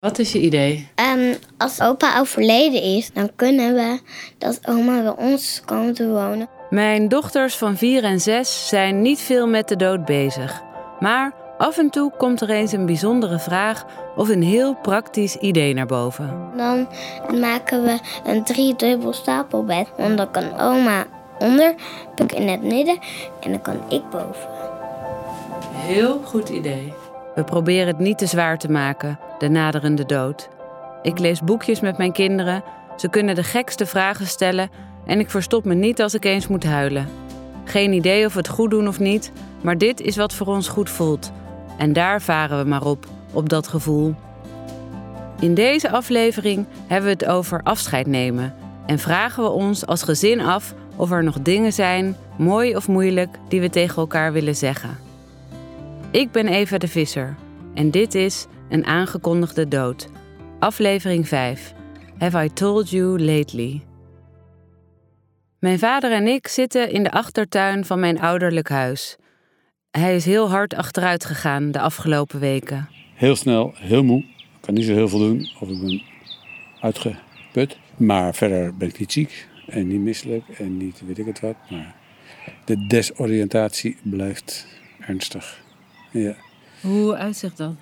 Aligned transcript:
Wat 0.00 0.18
is 0.18 0.32
je 0.32 0.40
idee? 0.40 0.88
Um, 1.14 1.34
als 1.56 1.80
opa 1.80 2.18
overleden 2.18 2.82
is, 2.82 3.12
dan 3.12 3.30
kunnen 3.36 3.74
we 3.74 4.00
dat 4.38 4.60
oma 4.68 5.02
bij 5.02 5.24
ons 5.26 5.62
komt 5.64 5.96
te 5.96 6.08
wonen. 6.08 6.48
Mijn 6.70 7.08
dochters 7.08 7.56
van 7.56 7.76
4 7.76 8.04
en 8.04 8.20
6 8.20 8.68
zijn 8.68 9.02
niet 9.02 9.20
veel 9.20 9.46
met 9.46 9.68
de 9.68 9.76
dood 9.76 10.04
bezig. 10.04 10.62
Maar 11.00 11.32
af 11.58 11.78
en 11.78 11.90
toe 11.90 12.12
komt 12.16 12.40
er 12.40 12.50
eens 12.50 12.72
een 12.72 12.86
bijzondere 12.86 13.38
vraag 13.38 13.86
of 14.16 14.28
een 14.28 14.42
heel 14.42 14.74
praktisch 14.74 15.36
idee 15.36 15.74
naar 15.74 15.86
boven. 15.86 16.50
Dan 16.56 16.88
maken 17.40 17.82
we 17.82 17.98
een 18.24 18.44
driedubbel 18.44 19.12
stapelbed. 19.12 19.88
Want 19.96 20.16
dan 20.16 20.30
kan 20.30 20.58
oma 20.60 21.06
onder, 21.38 21.74
Puk 22.14 22.32
in 22.32 22.48
het 22.48 22.62
midden 22.62 22.98
en 23.40 23.50
dan 23.50 23.60
kan 23.60 23.80
ik 23.88 24.10
boven. 24.10 24.48
Heel 25.72 26.20
goed 26.24 26.48
idee. 26.48 26.92
We 27.34 27.44
proberen 27.44 27.86
het 27.86 27.98
niet 27.98 28.18
te 28.18 28.26
zwaar 28.26 28.58
te 28.58 28.70
maken, 28.70 29.18
de 29.38 29.48
naderende 29.48 30.06
dood. 30.06 30.48
Ik 31.02 31.18
lees 31.18 31.40
boekjes 31.40 31.80
met 31.80 31.98
mijn 31.98 32.12
kinderen. 32.12 32.62
Ze 32.96 33.08
kunnen 33.08 33.34
de 33.34 33.42
gekste 33.42 33.86
vragen 33.86 34.26
stellen 34.26 34.70
en 35.06 35.20
ik 35.20 35.30
verstop 35.30 35.64
me 35.64 35.74
niet 35.74 36.02
als 36.02 36.14
ik 36.14 36.24
eens 36.24 36.48
moet 36.48 36.64
huilen. 36.64 37.08
Geen 37.64 37.92
idee 37.92 38.26
of 38.26 38.34
het 38.34 38.48
goed 38.48 38.70
doen 38.70 38.88
of 38.88 38.98
niet, 38.98 39.32
maar 39.62 39.78
dit 39.78 40.00
is 40.00 40.16
wat 40.16 40.34
voor 40.34 40.46
ons 40.46 40.68
goed 40.68 40.90
voelt. 40.90 41.32
En 41.78 41.92
daar 41.92 42.22
varen 42.22 42.58
we 42.58 42.68
maar 42.68 42.84
op, 42.84 43.06
op 43.32 43.48
dat 43.48 43.68
gevoel. 43.68 44.14
In 45.40 45.54
deze 45.54 45.90
aflevering 45.90 46.66
hebben 46.86 47.08
we 47.08 47.24
het 47.24 47.26
over 47.26 47.60
afscheid 47.62 48.06
nemen 48.06 48.54
en 48.86 48.98
vragen 48.98 49.42
we 49.42 49.48
ons 49.48 49.86
als 49.86 50.02
gezin 50.02 50.40
af 50.40 50.74
of 50.96 51.10
er 51.10 51.24
nog 51.24 51.40
dingen 51.42 51.72
zijn, 51.72 52.16
mooi 52.38 52.76
of 52.76 52.88
moeilijk, 52.88 53.38
die 53.48 53.60
we 53.60 53.70
tegen 53.70 53.96
elkaar 53.96 54.32
willen 54.32 54.56
zeggen. 54.56 54.98
Ik 56.10 56.32
ben 56.32 56.48
Eva 56.48 56.78
de 56.78 56.88
Visser 56.88 57.36
en 57.74 57.90
dit 57.90 58.14
is 58.14 58.46
Een 58.68 58.84
aangekondigde 58.84 59.68
dood. 59.68 60.08
Aflevering 60.58 61.28
5. 61.28 61.74
Have 62.18 62.44
I 62.44 62.52
told 62.52 62.90
you 62.90 63.20
lately? 63.20 63.82
Mijn 65.58 65.78
vader 65.78 66.12
en 66.12 66.26
ik 66.26 66.48
zitten 66.48 66.90
in 66.90 67.02
de 67.02 67.10
achtertuin 67.10 67.84
van 67.84 68.00
mijn 68.00 68.20
ouderlijk 68.20 68.68
huis. 68.68 69.16
Hij 69.90 70.16
is 70.16 70.24
heel 70.24 70.50
hard 70.50 70.74
achteruit 70.74 71.24
gegaan 71.24 71.70
de 71.70 71.80
afgelopen 71.80 72.40
weken. 72.40 72.88
Heel 73.14 73.36
snel, 73.36 73.72
heel 73.74 74.02
moe. 74.02 74.18
Ik 74.18 74.60
kan 74.60 74.74
niet 74.74 74.84
zo 74.84 74.92
heel 74.92 75.08
veel 75.08 75.18
doen 75.18 75.50
of 75.60 75.68
ik 75.68 75.80
ben 75.80 76.02
uitgeput. 76.80 77.78
Maar 77.96 78.34
verder 78.34 78.76
ben 78.76 78.88
ik 78.88 78.98
niet 78.98 79.12
ziek 79.12 79.48
en 79.66 79.86
niet 79.86 80.00
misselijk 80.00 80.48
en 80.48 80.76
niet 80.76 81.02
weet 81.06 81.18
ik 81.18 81.26
het 81.26 81.40
wat. 81.40 81.56
Maar 81.70 81.94
de 82.64 82.86
desoriëntatie 82.86 83.96
blijft 84.02 84.66
ernstig. 85.00 85.60
Ja. 86.10 86.34
Hoe 86.80 87.16
uitzicht 87.16 87.56
dat? 87.56 87.74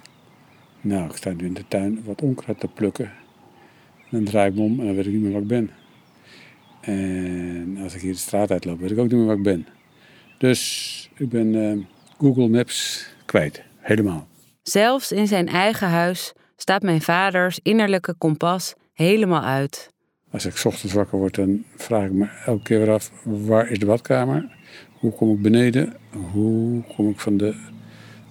Nou, 0.86 1.10
ik 1.10 1.16
sta 1.16 1.32
nu 1.32 1.46
in 1.46 1.54
de 1.54 1.64
tuin 1.68 2.04
wat 2.04 2.22
onkruid 2.22 2.60
te 2.60 2.68
plukken. 2.68 3.12
Dan 4.10 4.24
draai 4.24 4.50
ik 4.50 4.56
me 4.56 4.62
om 4.62 4.80
en 4.80 4.86
dan 4.86 4.94
weet 4.94 5.06
ik 5.06 5.12
niet 5.12 5.22
meer 5.22 5.32
waar 5.32 5.40
ik 5.40 5.46
ben. 5.46 5.70
En 6.80 7.78
als 7.82 7.94
ik 7.94 8.00
hier 8.00 8.12
de 8.12 8.18
straat 8.18 8.50
uitloop, 8.50 8.80
weet 8.80 8.90
ik 8.90 8.98
ook 8.98 9.08
niet 9.08 9.18
meer 9.18 9.26
waar 9.26 9.36
ik 9.36 9.42
ben. 9.42 9.66
Dus 10.38 11.10
ik 11.16 11.28
ben 11.28 11.54
uh, 11.54 11.84
Google 12.18 12.48
Maps 12.48 13.06
kwijt. 13.24 13.62
Helemaal. 13.76 14.26
Zelfs 14.62 15.12
in 15.12 15.26
zijn 15.26 15.48
eigen 15.48 15.88
huis 15.88 16.32
staat 16.56 16.82
mijn 16.82 17.02
vaders 17.02 17.58
innerlijke 17.62 18.14
kompas 18.18 18.74
helemaal 18.92 19.42
uit. 19.42 19.88
Als 20.30 20.46
ik 20.46 20.64
ochtends 20.64 20.94
wakker 20.94 21.18
word, 21.18 21.34
dan 21.34 21.64
vraag 21.76 22.04
ik 22.04 22.12
me 22.12 22.28
elke 22.44 22.62
keer 22.62 22.78
weer 22.78 22.90
af: 22.90 23.10
waar 23.22 23.70
is 23.70 23.78
de 23.78 23.86
badkamer? 23.86 24.56
Hoe 24.98 25.12
kom 25.12 25.32
ik 25.32 25.42
beneden? 25.42 25.96
Hoe 26.32 26.82
kom 26.94 27.08
ik 27.08 27.20
van 27.20 27.36
de 27.36 27.74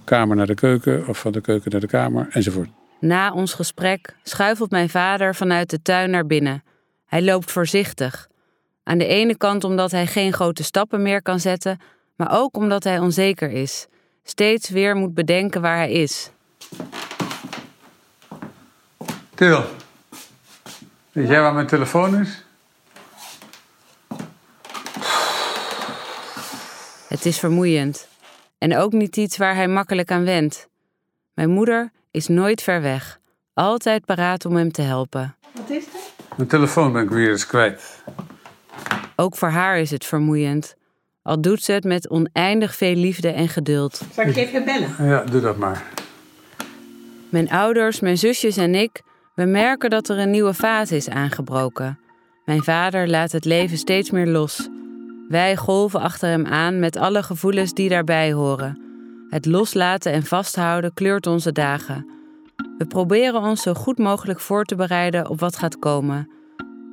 kamer 0.06 0.36
naar 0.36 0.46
de 0.46 0.54
keuken 0.54 1.08
of 1.08 1.18
van 1.18 1.32
de 1.32 1.40
keuken 1.40 1.70
naar 1.70 1.80
de 1.80 1.86
kamer 1.86 2.26
enzovoort? 2.30 2.68
Na 3.00 3.32
ons 3.32 3.54
gesprek 3.54 4.14
schuifelt 4.22 4.70
mijn 4.70 4.88
vader 4.88 5.34
vanuit 5.34 5.70
de 5.70 5.82
tuin 5.82 6.10
naar 6.10 6.26
binnen. 6.26 6.62
Hij 7.06 7.22
loopt 7.22 7.50
voorzichtig. 7.52 8.28
Aan 8.82 8.98
de 8.98 9.06
ene 9.06 9.36
kant 9.36 9.64
omdat 9.64 9.90
hij 9.90 10.06
geen 10.06 10.32
grote 10.32 10.64
stappen 10.64 11.02
meer 11.02 11.22
kan 11.22 11.40
zetten, 11.40 11.80
maar 12.16 12.28
ook 12.30 12.56
omdat 12.56 12.84
hij 12.84 12.98
onzeker 12.98 13.50
is. 13.50 13.86
Steeds 14.22 14.68
weer 14.68 14.96
moet 14.96 15.14
bedenken 15.14 15.60
waar 15.60 15.76
hij 15.76 15.92
is. 15.92 16.30
Til, 19.34 19.64
weet 21.12 21.28
jij 21.28 21.40
waar 21.40 21.54
mijn 21.54 21.66
telefoon 21.66 22.20
is? 22.20 22.44
Het 27.08 27.26
is 27.26 27.38
vermoeiend. 27.38 28.08
En 28.58 28.76
ook 28.76 28.92
niet 28.92 29.16
iets 29.16 29.36
waar 29.36 29.54
hij 29.54 29.68
makkelijk 29.68 30.10
aan 30.10 30.24
wendt. 30.24 30.68
Mijn 31.34 31.50
moeder 31.50 31.90
is 32.10 32.28
nooit 32.28 32.62
ver 32.62 32.82
weg. 32.82 33.20
Altijd 33.54 34.04
paraat 34.04 34.44
om 34.44 34.56
hem 34.56 34.72
te 34.72 34.82
helpen. 34.82 35.36
Wat 35.52 35.70
is 35.70 35.84
er? 35.84 36.00
Mijn 36.36 36.48
telefoon 36.48 36.92
ben 36.92 37.02
ik 37.02 37.10
weer 37.10 37.30
eens 37.30 37.46
kwijt. 37.46 38.02
Ook 39.16 39.36
voor 39.36 39.48
haar 39.48 39.78
is 39.78 39.90
het 39.90 40.04
vermoeiend. 40.04 40.76
Al 41.22 41.40
doet 41.40 41.62
ze 41.62 41.72
het 41.72 41.84
met 41.84 42.10
oneindig 42.10 42.74
veel 42.74 42.94
liefde 42.94 43.28
en 43.28 43.48
geduld. 43.48 44.02
Zal 44.12 44.24
ik 44.24 44.36
even 44.36 44.64
bellen? 44.64 44.94
Ja, 44.98 45.24
doe 45.24 45.40
dat 45.40 45.56
maar. 45.56 45.84
Mijn 47.28 47.50
ouders, 47.50 48.00
mijn 48.00 48.18
zusjes 48.18 48.56
en 48.56 48.74
ik, 48.74 49.02
we 49.34 49.44
merken 49.44 49.90
dat 49.90 50.08
er 50.08 50.18
een 50.18 50.30
nieuwe 50.30 50.54
fase 50.54 50.96
is 50.96 51.08
aangebroken. 51.08 51.98
Mijn 52.44 52.62
vader 52.62 53.08
laat 53.08 53.32
het 53.32 53.44
leven 53.44 53.78
steeds 53.78 54.10
meer 54.10 54.26
los. 54.26 54.68
Wij 55.28 55.56
golven 55.56 56.00
achter 56.00 56.28
hem 56.28 56.46
aan 56.46 56.78
met 56.78 56.96
alle 56.96 57.22
gevoelens 57.22 57.72
die 57.72 57.88
daarbij 57.88 58.32
horen. 58.32 58.80
Het 59.28 59.46
loslaten 59.46 60.12
en 60.12 60.22
vasthouden 60.22 60.94
kleurt 60.94 61.26
onze 61.26 61.52
dagen. 61.52 62.06
We 62.78 62.86
proberen 62.86 63.40
ons 63.40 63.62
zo 63.62 63.74
goed 63.74 63.98
mogelijk 63.98 64.40
voor 64.40 64.64
te 64.64 64.74
bereiden 64.74 65.28
op 65.28 65.40
wat 65.40 65.56
gaat 65.56 65.78
komen. 65.78 66.30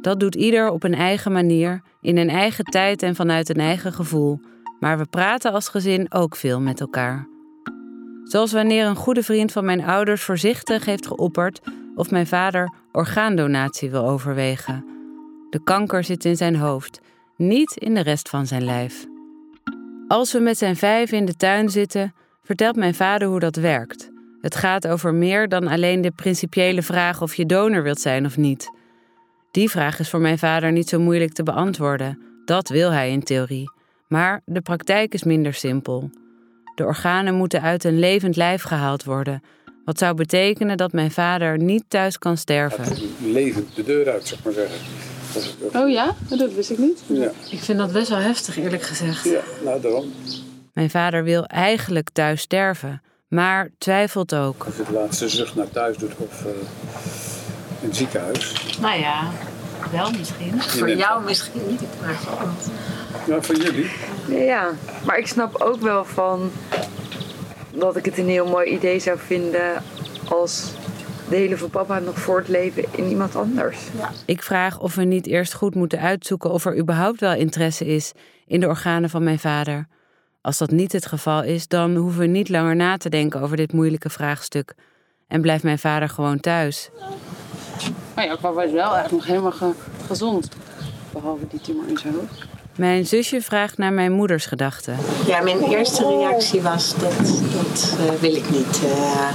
Dat 0.02 0.20
doet 0.20 0.36
ieder 0.36 0.70
op 0.70 0.84
een 0.84 0.94
eigen 0.94 1.32
manier, 1.32 1.82
in 2.02 2.18
een 2.18 2.30
eigen 2.30 2.66
tijd 2.66 3.04
en 3.04 3.16
vanuit 3.16 3.50
een 3.50 3.60
eigen 3.60 3.94
gevoel. 3.94 4.40
Maar 4.80 4.98
we 4.98 5.06
praten 5.06 5.52
als 5.52 5.70
gezin 5.70 6.14
ook 6.14 6.36
veel 6.36 6.62
met 6.62 6.80
elkaar. 6.80 7.28
Zoals 8.24 8.52
wanneer 8.52 8.86
een 8.86 8.96
goede 8.96 9.24
vriend 9.24 9.52
van 9.52 9.66
mijn 9.66 9.84
ouders 9.84 10.24
voorzichtig 10.24 10.86
heeft 10.86 11.08
geopperd 11.08 11.62
of 11.96 12.12
mijn 12.12 12.28
vader 12.28 12.74
orgaandonatie 12.92 13.90
wil 13.90 14.08
overwegen. 14.08 14.86
De 15.50 15.64
kanker 15.64 16.04
zit 16.04 16.26
in 16.26 16.38
zijn 16.38 16.56
hoofd, 16.56 17.02
niet 17.38 17.78
in 17.78 17.94
de 17.94 18.02
rest 18.02 18.30
van 18.30 18.48
zijn 18.48 18.64
lijf. 18.64 19.06
Als 20.08 20.32
we 20.32 20.40
met 20.40 20.58
zijn 20.58 20.76
vijf 20.76 21.12
in 21.12 21.26
de 21.26 21.36
tuin 21.36 21.70
zitten, 21.70 22.14
vertelt 22.44 22.76
mijn 22.76 22.96
vader 22.96 23.28
hoe 23.28 23.40
dat 23.40 23.56
werkt. 23.56 24.12
Het 24.42 24.56
gaat 24.56 24.88
over 24.88 25.14
meer 25.14 25.50
dan 25.50 25.68
alleen 25.68 26.02
de 26.02 26.12
principiële 26.12 26.82
vraag 26.82 27.22
of 27.22 27.36
je 27.36 27.46
donor 27.46 27.84
wilt 27.84 28.00
zijn 28.00 28.26
of 28.26 28.38
niet. 28.38 28.72
Die 29.52 29.70
vraag 29.70 30.00
is 30.00 30.10
voor 30.10 30.20
mijn 30.20 30.38
vader 30.38 30.72
niet 30.72 30.90
zo 30.90 31.00
moeilijk 31.00 31.34
te 31.34 31.44
beantwoorden. 31.44 32.22
Dat 32.46 32.70
wil 32.70 32.92
hij 32.92 33.12
in 33.12 33.24
theorie. 33.24 33.72
Maar 34.08 34.42
de 34.46 34.62
praktijk 34.62 35.14
is 35.14 35.24
minder 35.24 35.54
simpel. 35.54 36.10
De 36.76 36.86
organen 36.86 37.36
moeten 37.36 37.62
uit 37.62 37.84
een 37.84 38.00
levend 38.00 38.36
lijf 38.36 38.64
gehaald 38.64 39.04
worden. 39.04 39.42
Wat 39.86 39.98
zou 39.98 40.16
betekenen 40.16 40.78
dat 40.78 40.92
mijn 40.92 41.12
vader 41.12 41.58
niet 41.58 41.84
thuis 41.88 42.18
kan 42.18 42.38
sterven. 42.38 42.86
Levend 43.20 43.76
de 43.76 43.84
deur 43.84 44.10
uit, 44.10 44.32
ik 44.32 44.44
maar 44.44 44.54
zeggen. 44.54 44.78
Oh 45.74 45.90
ja? 45.90 46.16
Dat 46.30 46.54
wist 46.54 46.70
ik 46.70 46.78
niet. 46.78 47.00
Ja, 47.08 47.32
Ik 47.50 47.60
vind 47.60 47.78
dat 47.78 47.92
best 47.92 48.10
wel 48.10 48.18
heftig, 48.18 48.58
eerlijk 48.58 48.84
gezegd. 48.84 49.24
ja 49.24 49.40
nou 49.64 49.82
daarom. 49.82 50.14
Mijn 50.74 50.90
vader 50.90 51.24
wil 51.24 51.46
eigenlijk 51.46 52.10
thuis 52.14 52.42
sterven, 52.42 53.02
maar 53.28 53.70
twijfelt 53.78 54.36
ook. 54.36 54.64
Als 54.64 54.76
je 54.76 54.84
de 54.84 54.94
laatste 54.94 55.30
zucht 55.30 55.56
naar 55.56 55.70
thuis 55.70 55.98
doet 55.98 56.12
of 56.18 56.42
uh, 56.42 56.50
in 57.82 57.88
het 57.88 57.96
ziekenhuis. 57.98 58.54
Nou 58.82 59.00
ja, 59.00 59.32
wel 59.92 60.12
misschien. 60.12 60.62
Voor 60.62 60.90
jou 60.96 61.24
misschien 61.24 61.62
niet, 61.70 61.82
maar 62.02 62.16
voor 62.16 62.48
ons. 62.48 62.66
Ja, 63.28 63.42
voor 63.42 63.56
jullie. 63.56 63.92
Ja, 64.46 64.70
maar 65.06 65.18
ik 65.18 65.28
snap 65.28 65.62
ook 65.62 65.82
wel 65.82 66.06
van 66.06 66.52
dat 67.76 67.96
ik 67.96 68.06
het 68.06 68.18
een 68.18 68.30
heel 68.30 68.48
mooi 68.48 68.70
idee 68.70 69.00
zou 69.00 69.18
vinden 69.26 69.84
als 70.30 70.64
de 71.30 71.36
hele 71.36 71.58
van 71.58 71.70
papa 71.70 72.00
nog 72.00 72.20
voortleven 72.20 72.84
in 72.92 73.08
iemand 73.10 73.36
anders. 73.36 73.78
Ik 74.26 74.44
vraag 74.44 74.80
of 74.80 74.96
we 74.96 75.04
niet 75.04 75.28
eerst 75.28 75.54
goed 75.54 75.76
moeten 75.76 76.00
uitzoeken 76.00 76.52
of 76.52 76.66
er 76.66 76.78
überhaupt 76.78 77.20
wel 77.20 77.34
interesse 77.34 77.86
is 77.86 78.12
in 78.48 78.60
de 78.60 78.68
organen 78.68 79.10
van 79.10 79.24
mijn 79.24 79.40
vader. 79.40 79.88
Als 80.42 80.58
dat 80.58 80.72
niet 80.72 80.92
het 80.92 81.06
geval 81.06 81.44
is, 81.44 81.68
dan 81.68 81.96
hoeven 81.96 82.20
we 82.20 82.26
niet 82.28 82.50
langer 82.50 82.76
na 82.76 82.98
te 82.98 83.10
denken 83.10 83.42
over 83.42 83.58
dit 83.58 83.74
moeilijke 83.74 84.10
vraagstuk. 84.10 84.74
En 85.28 85.42
blijft 85.42 85.64
mijn 85.64 85.80
vader 85.80 86.10
gewoon 86.10 86.40
thuis. 86.40 86.90
Maar 88.16 88.26
ja, 88.26 88.36
papa 88.36 88.64
is 88.64 88.72
wel 88.72 88.98
echt 88.98 89.12
nog 89.12 89.26
helemaal 89.26 89.52
ge- 89.52 89.74
gezond. 90.08 90.50
Behalve 91.14 91.48
die 91.50 91.62
tumor 91.62 91.88
in 91.88 91.98
zijn 91.98 92.14
hoofd. 92.14 92.46
Mijn 92.76 93.06
zusje 93.06 93.42
vraagt 93.42 93.78
naar 93.78 93.94
mijn 93.94 94.12
moeders 94.12 94.46
gedachten. 94.46 94.98
Ja, 95.28 95.42
mijn 95.42 95.60
eerste 95.64 96.08
reactie 96.08 96.62
was 96.62 96.96
dat, 96.98 97.18
dat 97.54 97.98
eh, 98.00 98.14
wil 98.20 98.36
ik 98.36 98.50
niet. 98.50 98.82
Eh, 98.84 99.30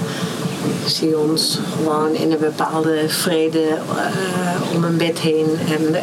zie 0.87 1.19
ons 1.19 1.59
gewoon 1.77 2.15
in 2.15 2.33
een 2.33 2.39
bepaalde 2.39 3.09
vrede 3.09 3.69
eh, 3.69 4.75
om 4.75 4.85
een 4.85 4.97
bed 4.97 5.19
heen. 5.19 5.47
En 5.47 5.93
we 5.93 5.99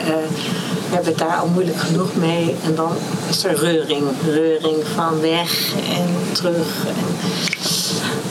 hebben 0.89 1.09
het 1.09 1.17
daar 1.17 1.37
al 1.37 1.47
moeilijk 1.47 1.77
genoeg 1.77 2.15
mee. 2.15 2.55
En 2.63 2.75
dan 2.75 2.91
is 3.29 3.43
er 3.43 3.55
reuring. 3.55 4.03
Reuring 4.25 4.87
van 4.95 5.21
weg 5.21 5.73
en 5.75 6.33
terug. 6.33 6.85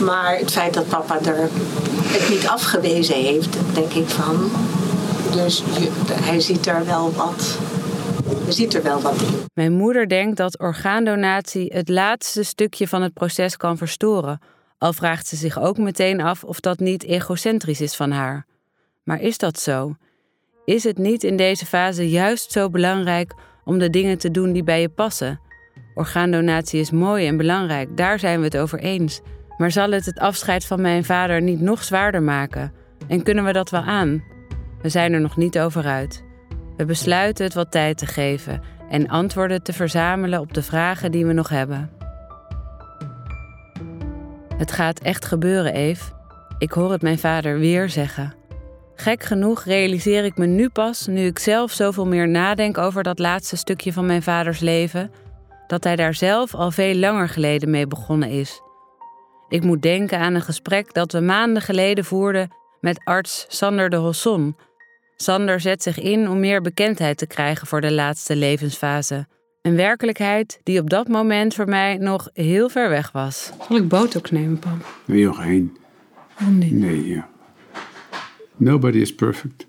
Maar 0.01 0.39
het 0.39 0.51
feit 0.51 0.75
dat 0.75 0.89
papa 0.89 1.19
er 1.25 1.49
het 2.03 2.29
niet 2.31 2.47
afgewezen 2.47 3.15
heeft, 3.15 3.57
denk 3.75 3.93
ik 3.93 4.09
van. 4.09 4.51
Dus 5.33 5.63
hij 6.13 6.41
ziet 6.41 6.67
er 6.67 6.87
wel 6.87 7.13
wat. 7.13 7.59
Je 8.47 8.53
ziet 8.53 8.75
er 8.75 8.83
wel 8.83 9.01
wat 9.01 9.15
in. 9.21 9.45
Mijn 9.55 9.73
moeder 9.73 10.09
denkt 10.09 10.37
dat 10.37 10.59
orgaandonatie 10.59 11.73
het 11.75 11.89
laatste 11.89 12.43
stukje 12.43 12.89
van 12.89 13.03
het 13.03 13.13
proces 13.13 13.57
kan 13.57 13.77
verstoren. 13.77 14.41
Al 14.85 14.93
vraagt 14.93 15.27
ze 15.27 15.37
zich 15.37 15.61
ook 15.61 15.79
meteen 15.79 16.21
af 16.21 16.45
of 16.45 16.61
dat 16.61 16.79
niet 16.79 17.05
egocentrisch 17.05 17.81
is 17.81 17.95
van 17.95 18.11
haar. 18.11 18.47
Maar 19.05 19.21
is 19.21 19.39
dat 19.39 19.61
zo? 19.61 19.97
Is 20.65 20.85
het 20.85 20.99
niet 20.99 21.25
in 21.25 21.37
deze 21.37 21.67
fase 21.67 22.11
juist 22.11 22.53
zo 22.53 22.71
belangrijk 22.71 23.35
om 23.65 23.79
de 23.79 23.91
dingen 23.91 24.19
te 24.19 24.31
doen 24.31 24.53
die 24.53 24.65
bij 24.65 24.81
je 24.81 24.89
passen? 24.89 25.41
Orgaandonatie 25.95 26.81
is 26.81 26.91
mooi 26.91 27.27
en 27.27 27.37
belangrijk, 27.37 27.97
daar 27.97 28.19
zijn 28.19 28.39
we 28.39 28.45
het 28.45 28.57
over 28.57 28.79
eens. 28.79 29.21
Maar 29.57 29.71
zal 29.71 29.91
het 29.91 30.07
het 30.07 30.19
afscheid 30.19 30.67
van 30.67 30.81
mijn 30.81 31.05
vader 31.05 31.43
niet 31.43 31.61
nog 31.61 31.85
zwaarder 31.85 32.23
maken? 32.23 32.73
En 33.09 33.23
kunnen 33.23 33.45
we 33.45 33.53
dat 33.53 33.71
wel 33.71 33.83
aan? 33.83 34.25
We 34.83 34.89
zijn 34.89 35.13
er 35.13 35.21
nog 35.21 35.37
niet 35.37 35.59
over 35.59 35.85
uit. 35.85 36.25
We 36.77 36.85
besluiten 36.85 37.45
het 37.45 37.55
wat 37.55 37.71
tijd 37.71 37.99
te 37.99 38.07
geven 38.07 38.63
en 38.89 39.09
antwoorden 39.09 39.63
te 39.63 39.73
verzamelen 39.73 40.41
op 40.41 40.55
de 40.55 40.63
vragen 40.63 41.13
die 41.13 41.27
we 41.27 41.33
nog 41.33 41.49
hebben. 41.49 42.04
Het 44.57 44.73
gaat 44.73 45.01
echt 45.01 45.25
gebeuren, 45.25 45.75
Eve. 45.75 46.13
Ik 46.59 46.73
hoor 46.73 46.93
het 46.93 47.03
mijn 47.03 47.19
vader 47.19 47.59
weer 47.59 47.89
zeggen. 47.89 48.35
Gek 48.95 49.23
genoeg 49.23 49.65
realiseer 49.65 50.25
ik 50.25 50.37
me 50.37 50.47
nu 50.47 50.69
pas, 50.69 51.07
nu 51.07 51.27
ik 51.27 51.39
zelf 51.39 51.73
zoveel 51.73 52.07
meer 52.07 52.29
nadenk 52.29 52.79
over 52.79 53.03
dat 53.03 53.19
laatste 53.19 53.57
stukje 53.57 53.93
van 53.93 54.07
mijn 54.07 54.23
vaders 54.23 54.61
leven, 54.61 55.11
dat 55.67 55.85
hij 55.85 55.97
daar 55.97 56.15
zelf 56.15 56.55
al 56.55 56.71
veel 56.71 56.95
langer 56.95 57.29
geleden 57.29 57.71
mee 57.71 57.87
begonnen 57.87 58.29
is. 58.29 58.61
Ik 59.49 59.63
moet 59.63 59.83
denken 59.83 60.19
aan 60.19 60.35
een 60.35 60.43
gesprek 60.43 60.95
dat 60.95 61.13
we 61.13 61.21
maanden 61.21 61.63
geleden 61.63 62.05
voerden 62.05 62.49
met 62.81 63.01
arts 63.05 63.45
Sander 63.49 63.91
de 63.91 63.97
Hosson. 63.97 64.57
Sander 65.17 65.61
zet 65.61 65.83
zich 65.83 65.99
in 65.99 66.29
om 66.29 66.41
meer 66.41 66.61
bekendheid 66.61 67.19
te 67.19 67.27
krijgen 67.27 67.67
voor 67.67 67.81
de 67.81 67.93
laatste 67.93 68.37
levensfase. 68.37 69.27
Een 69.65 69.77
werkelijkheid 69.77 70.61
die 70.63 70.81
op 70.81 70.91
dat 70.91 71.09
moment 71.09 71.55
voor 71.55 71.69
mij 71.69 71.97
nog 71.97 72.29
heel 72.33 72.69
ver 72.69 72.89
weg 72.89 73.13
was. 73.13 73.53
Zal 73.69 73.77
ik 73.77 73.89
botox 73.89 74.31
nemen, 74.31 74.59
pap? 74.59 74.87
Nee, 75.05 75.19
joh, 75.19 75.39
geen. 75.39 75.77
Waarom 76.39 76.59
niet? 76.59 76.73
Nee, 76.73 77.09
ja. 77.09 77.29
Nobody 78.57 78.99
is 78.99 79.15
perfect. 79.15 79.67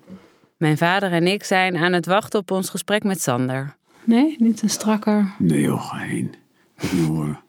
Mijn 0.58 0.78
vader 0.78 1.12
en 1.12 1.28
ik 1.28 1.44
zijn 1.44 1.78
aan 1.78 1.94
het 1.94 2.06
wachten 2.06 2.40
op 2.40 2.52
ons 2.52 2.70
gesprek 2.70 3.04
met 3.04 3.22
Sander. 3.22 3.76
Nee, 4.04 4.36
niet 4.40 4.62
een 4.62 4.70
strakker. 4.70 5.34
Nee, 5.38 5.62
joh, 5.62 5.90
geen. 5.90 6.34
Moet 6.82 6.94
niet 6.94 7.08
horen. 7.08 7.40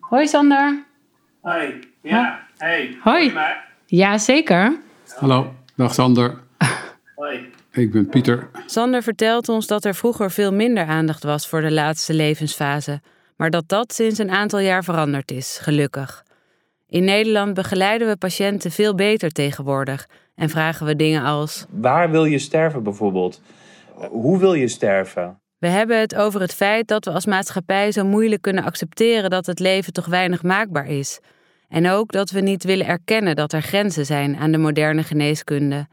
Hoi 0.00 0.26
Sander. 0.26 0.84
Hoi. 1.40 1.80
Ja, 2.00 2.46
hey. 2.56 2.96
Hoi. 3.00 3.32
Mij? 3.32 3.56
Ja, 3.86 4.18
zeker. 4.18 4.76
Hallo, 5.16 5.54
dag 5.74 5.94
Sander. 5.94 6.38
Hoi. 7.14 7.50
Ik 7.72 7.92
ben 7.92 8.08
Pieter. 8.08 8.50
Sander 8.66 9.02
vertelt 9.02 9.48
ons 9.48 9.66
dat 9.66 9.84
er 9.84 9.94
vroeger 9.94 10.30
veel 10.30 10.52
minder 10.52 10.84
aandacht 10.84 11.22
was 11.22 11.48
voor 11.48 11.60
de 11.60 11.72
laatste 11.72 12.14
levensfase, 12.14 13.00
maar 13.36 13.50
dat 13.50 13.68
dat 13.68 13.94
sinds 13.94 14.18
een 14.18 14.30
aantal 14.30 14.58
jaar 14.58 14.84
veranderd 14.84 15.30
is, 15.30 15.58
gelukkig. 15.60 16.24
In 16.88 17.04
Nederland 17.04 17.54
begeleiden 17.54 18.08
we 18.08 18.16
patiënten 18.16 18.70
veel 18.70 18.94
beter 18.94 19.30
tegenwoordig 19.30 20.08
en 20.34 20.48
vragen 20.48 20.86
we 20.86 20.96
dingen 20.96 21.22
als: 21.22 21.66
Waar 21.70 22.10
wil 22.10 22.24
je 22.24 22.38
sterven 22.38 22.82
bijvoorbeeld? 22.82 23.40
Hoe 24.10 24.38
wil 24.38 24.54
je 24.54 24.68
sterven? 24.68 25.40
We 25.58 25.68
hebben 25.68 26.00
het 26.00 26.14
over 26.14 26.40
het 26.40 26.54
feit 26.54 26.88
dat 26.88 27.04
we 27.04 27.10
als 27.10 27.26
maatschappij 27.26 27.92
zo 27.92 28.04
moeilijk 28.04 28.42
kunnen 28.42 28.64
accepteren 28.64 29.30
dat 29.30 29.46
het 29.46 29.58
leven 29.58 29.92
toch 29.92 30.06
weinig 30.06 30.42
maakbaar 30.42 30.86
is. 30.86 31.20
En 31.68 31.90
ook 31.90 32.12
dat 32.12 32.30
we 32.30 32.40
niet 32.40 32.64
willen 32.64 32.86
erkennen 32.86 33.36
dat 33.36 33.52
er 33.52 33.62
grenzen 33.62 34.06
zijn 34.06 34.36
aan 34.36 34.52
de 34.52 34.58
moderne 34.58 35.02
geneeskunde. 35.02 35.86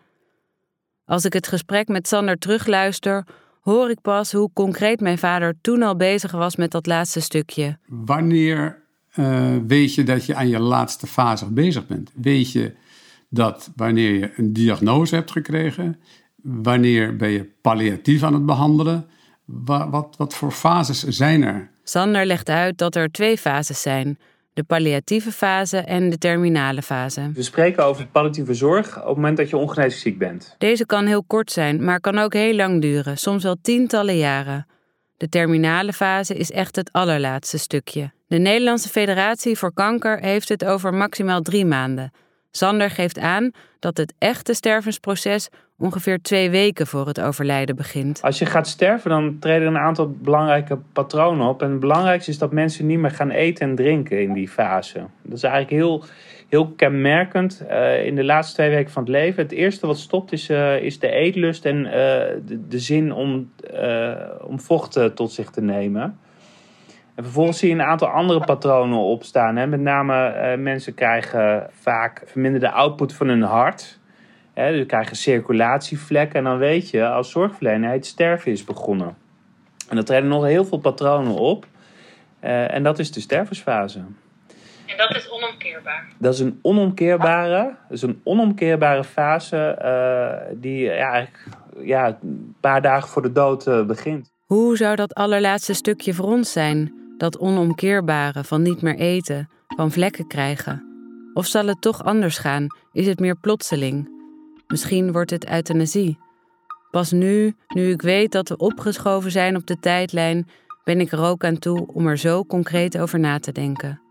Als 1.09 1.25
ik 1.25 1.33
het 1.33 1.47
gesprek 1.47 1.87
met 1.87 2.07
Sander 2.07 2.37
terugluister, 2.37 3.25
hoor 3.61 3.89
ik 3.89 4.01
pas 4.01 4.31
hoe 4.31 4.49
concreet 4.53 4.99
mijn 4.99 5.17
vader 5.17 5.53
toen 5.61 5.83
al 5.83 5.95
bezig 5.95 6.31
was 6.31 6.55
met 6.55 6.71
dat 6.71 6.85
laatste 6.85 7.19
stukje. 7.19 7.77
Wanneer 7.87 8.83
eh, 9.11 9.55
weet 9.67 9.95
je 9.95 10.03
dat 10.03 10.25
je 10.25 10.35
aan 10.35 10.47
je 10.47 10.59
laatste 10.59 11.07
fase 11.07 11.51
bezig 11.51 11.87
bent? 11.87 12.11
Weet 12.15 12.51
je 12.51 12.75
dat 13.29 13.71
wanneer 13.75 14.13
je 14.13 14.31
een 14.35 14.53
diagnose 14.53 15.15
hebt 15.15 15.31
gekregen, 15.31 15.99
wanneer 16.43 17.15
ben 17.15 17.29
je 17.29 17.51
palliatief 17.61 18.23
aan 18.23 18.33
het 18.33 18.45
behandelen? 18.45 19.07
Wa- 19.45 19.89
wat, 19.89 20.15
wat 20.17 20.35
voor 20.35 20.51
fases 20.51 21.03
zijn 21.03 21.43
er? 21.43 21.69
Sander 21.83 22.25
legt 22.25 22.49
uit 22.49 22.77
dat 22.77 22.95
er 22.95 23.11
twee 23.11 23.37
fases 23.37 23.81
zijn: 23.81 24.17
de 24.59 24.65
palliatieve 24.65 25.31
fase 25.31 25.77
en 25.77 26.09
de 26.09 26.17
terminale 26.17 26.81
fase. 26.81 27.31
We 27.33 27.43
spreken 27.43 27.85
over 27.85 28.07
palliatieve 28.07 28.53
zorg 28.53 28.97
op 28.97 29.07
het 29.07 29.15
moment 29.15 29.37
dat 29.37 29.49
je 29.49 29.57
ongeneeslijk 29.57 30.01
ziek 30.01 30.17
bent. 30.17 30.55
Deze 30.57 30.85
kan 30.85 31.05
heel 31.05 31.23
kort 31.23 31.51
zijn, 31.51 31.83
maar 31.83 31.99
kan 31.99 32.17
ook 32.17 32.33
heel 32.33 32.55
lang 32.55 32.81
duren, 32.81 33.17
soms 33.17 33.43
wel 33.43 33.55
tientallen 33.61 34.17
jaren. 34.17 34.67
De 35.17 35.29
terminale 35.29 35.93
fase 35.93 36.35
is 36.35 36.51
echt 36.51 36.75
het 36.75 36.91
allerlaatste 36.91 37.57
stukje. 37.57 38.11
De 38.27 38.37
Nederlandse 38.37 38.89
Federatie 38.89 39.57
voor 39.57 39.73
Kanker 39.73 40.19
heeft 40.19 40.49
het 40.49 40.65
over 40.65 40.93
maximaal 40.93 41.41
drie 41.41 41.65
maanden. 41.65 42.11
Sander 42.51 42.89
geeft 42.89 43.19
aan 43.19 43.51
dat 43.79 43.97
het 43.97 44.13
echte 44.17 44.53
stervensproces 44.53 45.49
ongeveer 45.77 46.21
twee 46.21 46.49
weken 46.49 46.87
voor 46.87 47.07
het 47.07 47.21
overlijden 47.21 47.75
begint. 47.75 48.21
Als 48.21 48.39
je 48.39 48.45
gaat 48.45 48.67
sterven, 48.67 49.09
dan 49.09 49.37
treden 49.39 49.67
een 49.67 49.77
aantal 49.77 50.09
belangrijke 50.09 50.77
patronen 50.93 51.47
op. 51.47 51.61
En 51.61 51.71
het 51.71 51.79
belangrijkste 51.79 52.31
is 52.31 52.37
dat 52.37 52.51
mensen 52.51 52.85
niet 52.85 52.99
meer 52.99 53.11
gaan 53.11 53.29
eten 53.29 53.69
en 53.69 53.75
drinken 53.75 54.21
in 54.21 54.33
die 54.33 54.47
fase. 54.47 54.99
Dat 55.21 55.37
is 55.37 55.43
eigenlijk 55.43 55.73
heel, 55.73 56.03
heel 56.49 56.67
kenmerkend 56.67 57.65
eh, 57.67 58.05
in 58.05 58.15
de 58.15 58.23
laatste 58.23 58.55
twee 58.55 58.69
weken 58.69 58.91
van 58.91 59.03
het 59.03 59.11
leven. 59.11 59.43
Het 59.43 59.51
eerste 59.51 59.87
wat 59.87 59.97
stopt 59.97 60.31
is, 60.31 60.49
eh, 60.49 60.81
is 60.81 60.99
de 60.99 61.09
eetlust 61.09 61.65
en 61.65 61.85
eh, 61.85 61.91
de, 62.45 62.67
de 62.67 62.79
zin 62.79 63.13
om, 63.13 63.51
om 64.41 64.59
vocht 64.59 65.15
tot 65.15 65.31
zich 65.31 65.49
te 65.49 65.61
nemen. 65.61 66.19
En 67.19 67.25
vervolgens 67.25 67.59
zie 67.59 67.69
je 67.69 67.75
een 67.75 67.81
aantal 67.81 68.07
andere 68.07 68.39
patronen 68.39 68.97
opstaan. 68.97 69.55
Hè. 69.55 69.67
Met 69.67 69.79
name 69.79 70.25
eh, 70.25 70.57
mensen 70.57 70.93
krijgen 70.93 71.69
vaak 71.71 72.21
verminderde 72.25 72.71
output 72.71 73.13
van 73.13 73.27
hun 73.27 73.41
hart. 73.41 73.99
Hè, 74.53 74.71
dus 74.71 74.85
krijgen 74.85 75.15
circulatievlekken. 75.15 76.37
En 76.37 76.43
dan 76.43 76.57
weet 76.57 76.89
je 76.89 77.07
als 77.07 77.31
zorgverlener 77.31 77.91
het 77.91 78.05
sterven 78.05 78.51
is 78.51 78.63
begonnen. 78.63 79.17
En 79.89 79.97
er 79.97 80.05
treden 80.05 80.29
nog 80.29 80.45
heel 80.45 80.65
veel 80.65 80.77
patronen 80.77 81.33
op. 81.33 81.65
Eh, 82.39 82.73
en 82.73 82.83
dat 82.83 82.99
is 82.99 83.11
de 83.11 83.19
stervensfase. 83.19 83.99
En 84.85 84.97
dat 84.97 85.15
is 85.15 85.29
onomkeerbaar. 85.29 86.07
Dat 86.17 86.33
is 86.33 86.39
een 86.39 86.59
onomkeerbare, 86.61 87.63
dat 87.63 87.97
is 87.97 88.01
een 88.01 88.21
onomkeerbare 88.23 89.03
fase 89.03 89.57
eh, 89.57 90.55
die 90.55 90.79
ja, 90.79 91.11
eigenlijk 91.11 91.47
ja, 91.81 92.17
een 92.21 92.55
paar 92.59 92.81
dagen 92.81 93.09
voor 93.09 93.21
de 93.21 93.31
dood 93.31 93.67
eh, 93.67 93.85
begint. 93.85 94.31
Hoe 94.45 94.77
zou 94.77 94.95
dat 94.95 95.13
allerlaatste 95.13 95.73
stukje 95.73 96.13
voor 96.13 96.25
ons 96.25 96.51
zijn? 96.51 96.98
Dat 97.19 97.39
onomkeerbare 97.39 98.43
van 98.43 98.61
niet 98.61 98.81
meer 98.81 98.95
eten, 98.95 99.49
van 99.67 99.91
vlekken 99.91 100.27
krijgen? 100.27 100.83
Of 101.33 101.45
zal 101.45 101.65
het 101.65 101.81
toch 101.81 102.03
anders 102.03 102.37
gaan? 102.37 102.67
Is 102.91 103.07
het 103.07 103.19
meer 103.19 103.35
plotseling? 103.35 104.09
Misschien 104.67 105.11
wordt 105.11 105.31
het 105.31 105.49
euthanasie. 105.49 106.17
Pas 106.91 107.11
nu, 107.11 107.55
nu 107.67 107.91
ik 107.91 108.01
weet 108.01 108.31
dat 108.31 108.49
we 108.49 108.57
opgeschoven 108.57 109.31
zijn 109.31 109.55
op 109.55 109.65
de 109.65 109.79
tijdlijn, 109.79 110.47
ben 110.83 110.99
ik 110.99 111.11
er 111.11 111.21
ook 111.21 111.43
aan 111.43 111.59
toe 111.59 111.87
om 111.93 112.07
er 112.07 112.17
zo 112.17 112.45
concreet 112.45 112.97
over 112.97 113.19
na 113.19 113.39
te 113.39 113.51
denken. 113.51 114.01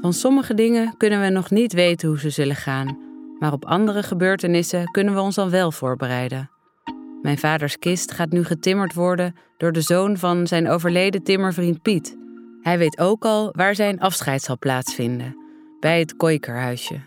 Van 0.00 0.12
sommige 0.12 0.54
dingen 0.54 0.94
kunnen 0.96 1.20
we 1.20 1.28
nog 1.28 1.50
niet 1.50 1.72
weten 1.72 2.08
hoe 2.08 2.18
ze 2.18 2.30
zullen 2.30 2.56
gaan, 2.56 2.98
maar 3.38 3.52
op 3.52 3.64
andere 3.64 4.02
gebeurtenissen 4.02 4.90
kunnen 4.90 5.14
we 5.14 5.20
ons 5.20 5.34
dan 5.34 5.50
wel 5.50 5.72
voorbereiden. 5.72 6.50
Mijn 7.22 7.38
vaders 7.38 7.78
kist 7.78 8.12
gaat 8.12 8.30
nu 8.30 8.44
getimmerd 8.44 8.94
worden 8.94 9.34
door 9.56 9.72
de 9.72 9.80
zoon 9.80 10.16
van 10.16 10.46
zijn 10.46 10.68
overleden 10.68 11.22
timmervriend 11.22 11.82
Piet. 11.82 12.16
Hij 12.62 12.78
weet 12.78 12.98
ook 12.98 13.24
al 13.24 13.52
waar 13.52 13.74
zijn 13.74 14.00
afscheid 14.00 14.42
zal 14.42 14.58
plaatsvinden: 14.58 15.36
bij 15.80 15.98
het 15.98 16.16
Kooikerhuisje. 16.16 17.00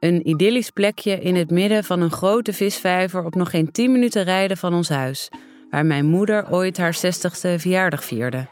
Een 0.00 0.28
idyllisch 0.28 0.70
plekje 0.70 1.20
in 1.20 1.34
het 1.34 1.50
midden 1.50 1.84
van 1.84 2.00
een 2.00 2.10
grote 2.10 2.52
visvijver 2.52 3.24
op 3.24 3.34
nog 3.34 3.50
geen 3.50 3.72
10 3.72 3.92
minuten 3.92 4.22
rijden 4.24 4.56
van 4.56 4.74
ons 4.74 4.88
huis, 4.88 5.30
waar 5.70 5.86
mijn 5.86 6.06
moeder 6.06 6.50
ooit 6.50 6.76
haar 6.76 6.96
60ste 6.96 7.54
verjaardag 7.56 8.04
vierde. 8.04 8.46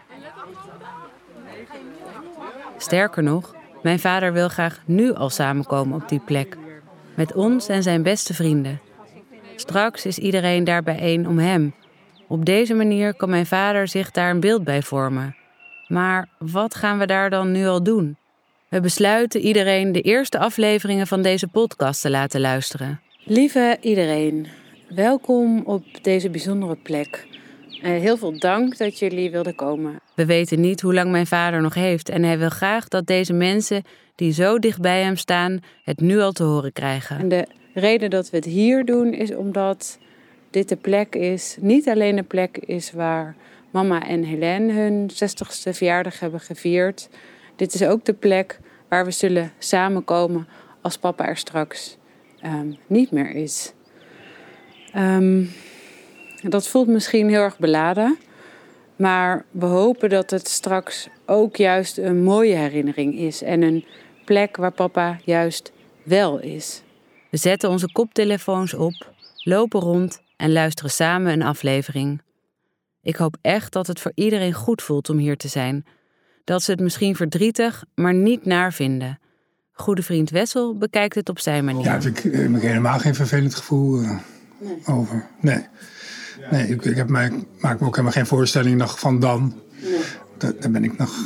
Sterker 2.78 3.22
nog, 3.22 3.54
mijn 3.82 3.98
vader 3.98 4.32
wil 4.32 4.48
graag 4.48 4.80
nu 4.86 5.12
al 5.12 5.30
samenkomen 5.30 6.02
op 6.02 6.08
die 6.08 6.20
plek, 6.24 6.56
met 7.14 7.34
ons 7.34 7.68
en 7.68 7.82
zijn 7.82 8.02
beste 8.02 8.34
vrienden. 8.34 8.80
Straks 9.56 10.06
is 10.06 10.18
iedereen 10.18 10.64
daar 10.64 10.82
bijeen 10.82 11.28
om 11.28 11.38
hem. 11.38 11.74
Op 12.28 12.44
deze 12.44 12.74
manier 12.74 13.14
kan 13.14 13.30
mijn 13.30 13.46
vader 13.46 13.88
zich 13.88 14.10
daar 14.10 14.30
een 14.30 14.40
beeld 14.40 14.64
bij 14.64 14.82
vormen. 14.82 15.36
Maar 15.88 16.28
wat 16.38 16.74
gaan 16.74 16.98
we 16.98 17.06
daar 17.06 17.30
dan 17.30 17.52
nu 17.52 17.66
al 17.66 17.82
doen? 17.82 18.16
We 18.68 18.80
besluiten 18.80 19.40
iedereen 19.40 19.92
de 19.92 20.00
eerste 20.00 20.38
afleveringen 20.38 21.06
van 21.06 21.22
deze 21.22 21.48
podcast 21.48 22.00
te 22.00 22.10
laten 22.10 22.40
luisteren. 22.40 23.00
Lieve 23.24 23.76
iedereen, 23.80 24.46
welkom 24.88 25.62
op 25.64 25.84
deze 26.02 26.30
bijzondere 26.30 26.76
plek. 26.76 27.26
Eh, 27.82 27.90
heel 27.90 28.16
veel 28.16 28.38
dank 28.38 28.76
dat 28.78 28.98
jullie 28.98 29.30
wilden 29.30 29.54
komen. 29.54 30.00
We 30.14 30.26
weten 30.26 30.60
niet 30.60 30.80
hoe 30.80 30.94
lang 30.94 31.10
mijn 31.10 31.26
vader 31.26 31.60
nog 31.60 31.74
heeft 31.74 32.08
en 32.08 32.22
hij 32.22 32.38
wil 32.38 32.48
graag 32.48 32.88
dat 32.88 33.06
deze 33.06 33.32
mensen 33.32 33.82
die 34.14 34.32
zo 34.32 34.58
dicht 34.58 34.80
bij 34.80 35.02
hem 35.02 35.16
staan 35.16 35.58
het 35.82 36.00
nu 36.00 36.20
al 36.20 36.32
te 36.32 36.42
horen 36.42 36.72
krijgen. 36.72 37.18
En 37.18 37.28
de 37.28 37.46
reden 37.74 38.10
dat 38.10 38.30
we 38.30 38.36
het 38.36 38.44
hier 38.44 38.84
doen 38.84 39.12
is 39.12 39.34
omdat 39.34 39.98
dit 40.50 40.68
de 40.68 40.76
plek 40.76 41.14
is, 41.14 41.56
niet 41.60 41.88
alleen 41.88 42.16
de 42.16 42.22
plek 42.22 42.58
is 42.58 42.92
waar 42.92 43.36
mama 43.70 44.06
en 44.06 44.22
Helene 44.22 44.72
hun 44.72 45.10
60ste 45.10 45.70
verjaardag 45.70 46.20
hebben 46.20 46.40
gevierd. 46.40 47.08
Dit 47.56 47.74
is 47.74 47.84
ook 47.84 48.04
de 48.04 48.12
plek 48.12 48.60
waar 48.88 49.04
we 49.04 49.10
zullen 49.10 49.52
samenkomen 49.58 50.48
als 50.80 50.98
papa 50.98 51.26
er 51.26 51.36
straks 51.36 51.96
ehm, 52.40 52.72
niet 52.86 53.10
meer 53.10 53.30
is. 53.30 53.72
Um, 54.96 55.50
dat 56.42 56.68
voelt 56.68 56.88
misschien 56.88 57.28
heel 57.28 57.42
erg 57.42 57.58
beladen. 57.58 58.18
Maar 58.96 59.44
we 59.50 59.66
hopen 59.66 60.08
dat 60.08 60.30
het 60.30 60.48
straks 60.48 61.08
ook 61.26 61.56
juist 61.56 61.98
een 61.98 62.22
mooie 62.22 62.54
herinnering 62.54 63.18
is. 63.18 63.42
En 63.42 63.62
een 63.62 63.84
plek 64.24 64.56
waar 64.56 64.72
papa 64.72 65.18
juist 65.24 65.72
wel 66.02 66.40
is. 66.40 66.83
We 67.34 67.40
zetten 67.40 67.70
onze 67.70 67.92
koptelefoons 67.92 68.74
op, 68.74 69.12
lopen 69.36 69.80
rond 69.80 70.22
en 70.36 70.52
luisteren 70.52 70.90
samen 70.90 71.32
een 71.32 71.42
aflevering. 71.42 72.22
Ik 73.02 73.16
hoop 73.16 73.36
echt 73.40 73.72
dat 73.72 73.86
het 73.86 74.00
voor 74.00 74.12
iedereen 74.14 74.52
goed 74.52 74.82
voelt 74.82 75.08
om 75.08 75.18
hier 75.18 75.36
te 75.36 75.48
zijn. 75.48 75.84
Dat 76.44 76.62
ze 76.62 76.70
het 76.70 76.80
misschien 76.80 77.16
verdrietig, 77.16 77.84
maar 77.94 78.14
niet 78.14 78.44
naar 78.44 78.72
vinden. 78.72 79.18
Goede 79.72 80.02
vriend 80.02 80.30
Wessel 80.30 80.78
bekijkt 80.78 81.14
het 81.14 81.28
op 81.28 81.38
zijn 81.38 81.64
manier. 81.64 81.84
Ja, 81.84 81.94
ik 81.94 82.18
heb 82.18 82.32
eh, 82.32 82.60
helemaal 82.60 82.98
geen 82.98 83.14
vervelend 83.14 83.54
gevoel 83.54 84.00
uh, 84.00 84.18
nee. 84.58 84.78
over. 84.86 85.26
Nee. 85.40 85.66
Nee, 86.50 86.68
ik, 86.68 86.84
ik 86.84 86.96
heb 86.96 87.08
mij, 87.08 87.46
maak 87.60 87.80
me 87.80 87.86
ook 87.86 87.96
helemaal 87.96 88.16
geen 88.16 88.26
voorstelling 88.26 88.78
nog 88.78 88.98
van 88.98 89.20
dan. 89.20 89.54
Nee. 90.38 90.52
Dan 90.60 90.72
ben 90.72 90.84
ik 90.84 90.98
nog... 90.98 91.16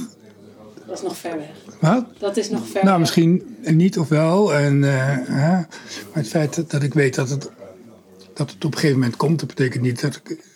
Dat 0.87 0.97
is 0.97 1.03
nog 1.03 1.17
ver 1.17 1.37
weg. 1.37 1.68
Wat? 1.81 2.05
Dat 2.19 2.37
is 2.37 2.51
nog 2.51 2.69
ver 2.69 2.85
Nou, 2.85 2.99
misschien 3.01 3.57
niet 3.61 3.99
of 3.99 4.09
wel. 4.09 4.55
En, 4.55 4.75
uh, 4.75 5.27
maar 5.29 5.69
het 6.13 6.29
feit 6.29 6.55
dat, 6.55 6.71
dat, 6.71 6.83
ik 6.83 6.95
weet 6.95 7.15
dat 7.15 7.31
het, 7.31 7.51
dat 8.35 8.51
het 8.51 8.65
op 8.65 8.73
een 8.73 8.79
gegeven 8.79 8.99
moment 8.99 9.17
komt... 9.17 9.39
dat 9.39 9.49
betekent 9.49 9.83
niet 9.83 10.01
dat 10.01 10.17
ik... 10.25 10.47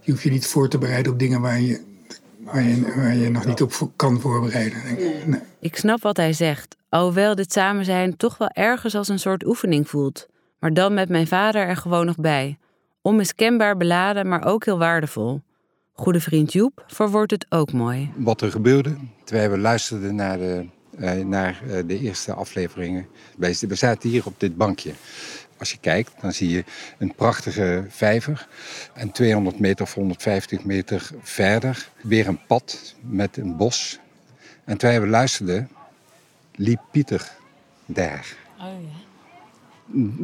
Je 0.00 0.10
hoeft 0.10 0.22
je 0.22 0.30
niet 0.30 0.46
voor 0.46 0.68
te 0.68 0.78
bereiden 0.78 1.12
op 1.12 1.18
dingen 1.18 1.40
waar 1.40 1.60
je, 1.60 1.80
waar 2.38 2.62
je, 2.62 2.92
waar 2.96 3.14
je 3.14 3.30
nog 3.30 3.46
niet 3.46 3.62
op 3.62 3.90
kan 3.96 4.20
voorbereiden. 4.20 4.78
Nee. 4.84 5.14
Nee. 5.26 5.40
Ik 5.60 5.76
snap 5.76 6.02
wat 6.02 6.16
hij 6.16 6.32
zegt. 6.32 6.76
Alhoewel 6.88 7.34
dit 7.34 7.52
samen 7.52 7.84
zijn 7.84 8.16
toch 8.16 8.38
wel 8.38 8.48
ergens 8.48 8.94
als 8.94 9.08
een 9.08 9.18
soort 9.18 9.46
oefening 9.46 9.88
voelt. 9.88 10.26
Maar 10.58 10.74
dan 10.74 10.94
met 10.94 11.08
mijn 11.08 11.26
vader 11.26 11.66
er 11.66 11.76
gewoon 11.76 12.06
nog 12.06 12.16
bij. 12.16 12.58
Onmiskenbaar 13.02 13.76
beladen, 13.76 14.28
maar 14.28 14.44
ook 14.44 14.64
heel 14.64 14.78
waardevol. 14.78 15.42
Goede 15.94 16.20
vriend 16.20 16.52
Joep 16.52 16.84
verwoordt 16.86 17.30
het 17.30 17.46
ook 17.48 17.72
mooi. 17.72 18.12
Wat 18.16 18.40
er 18.40 18.50
gebeurde 18.50 18.96
terwijl 19.24 19.50
we 19.50 19.58
luisterden 19.58 20.14
naar 20.14 20.38
de, 20.38 20.66
uh, 20.98 21.12
naar 21.12 21.62
uh, 21.66 21.78
de 21.86 21.98
eerste 21.98 22.32
afleveringen. 22.32 23.06
We 23.36 23.74
zaten 23.74 24.10
hier 24.10 24.26
op 24.26 24.40
dit 24.40 24.56
bankje. 24.56 24.92
Als 25.58 25.70
je 25.70 25.78
kijkt, 25.80 26.12
dan 26.20 26.32
zie 26.32 26.50
je 26.50 26.64
een 26.98 27.14
prachtige 27.14 27.84
vijver. 27.88 28.48
En 28.94 29.10
200 29.10 29.58
meter 29.58 29.84
of 29.84 29.94
150 29.94 30.64
meter 30.64 31.10
verder 31.22 31.88
weer 32.02 32.28
een 32.28 32.46
pad 32.46 32.94
met 33.00 33.36
een 33.36 33.56
bos. 33.56 33.98
En 34.64 34.76
terwijl 34.76 35.00
we 35.00 35.06
luisterden, 35.06 35.68
liep 36.54 36.80
Pieter 36.90 37.32
daar. 37.86 38.36
Oh 38.58 38.66
ja. 38.66 39.10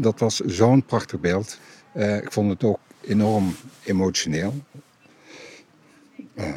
Dat 0.00 0.18
was 0.18 0.36
zo'n 0.36 0.84
prachtig 0.84 1.20
beeld. 1.20 1.58
Uh, 1.94 2.16
ik 2.16 2.32
vond 2.32 2.50
het 2.50 2.64
ook 2.64 2.78
enorm 3.00 3.56
emotioneel. 3.84 4.54
Uh. 6.38 6.54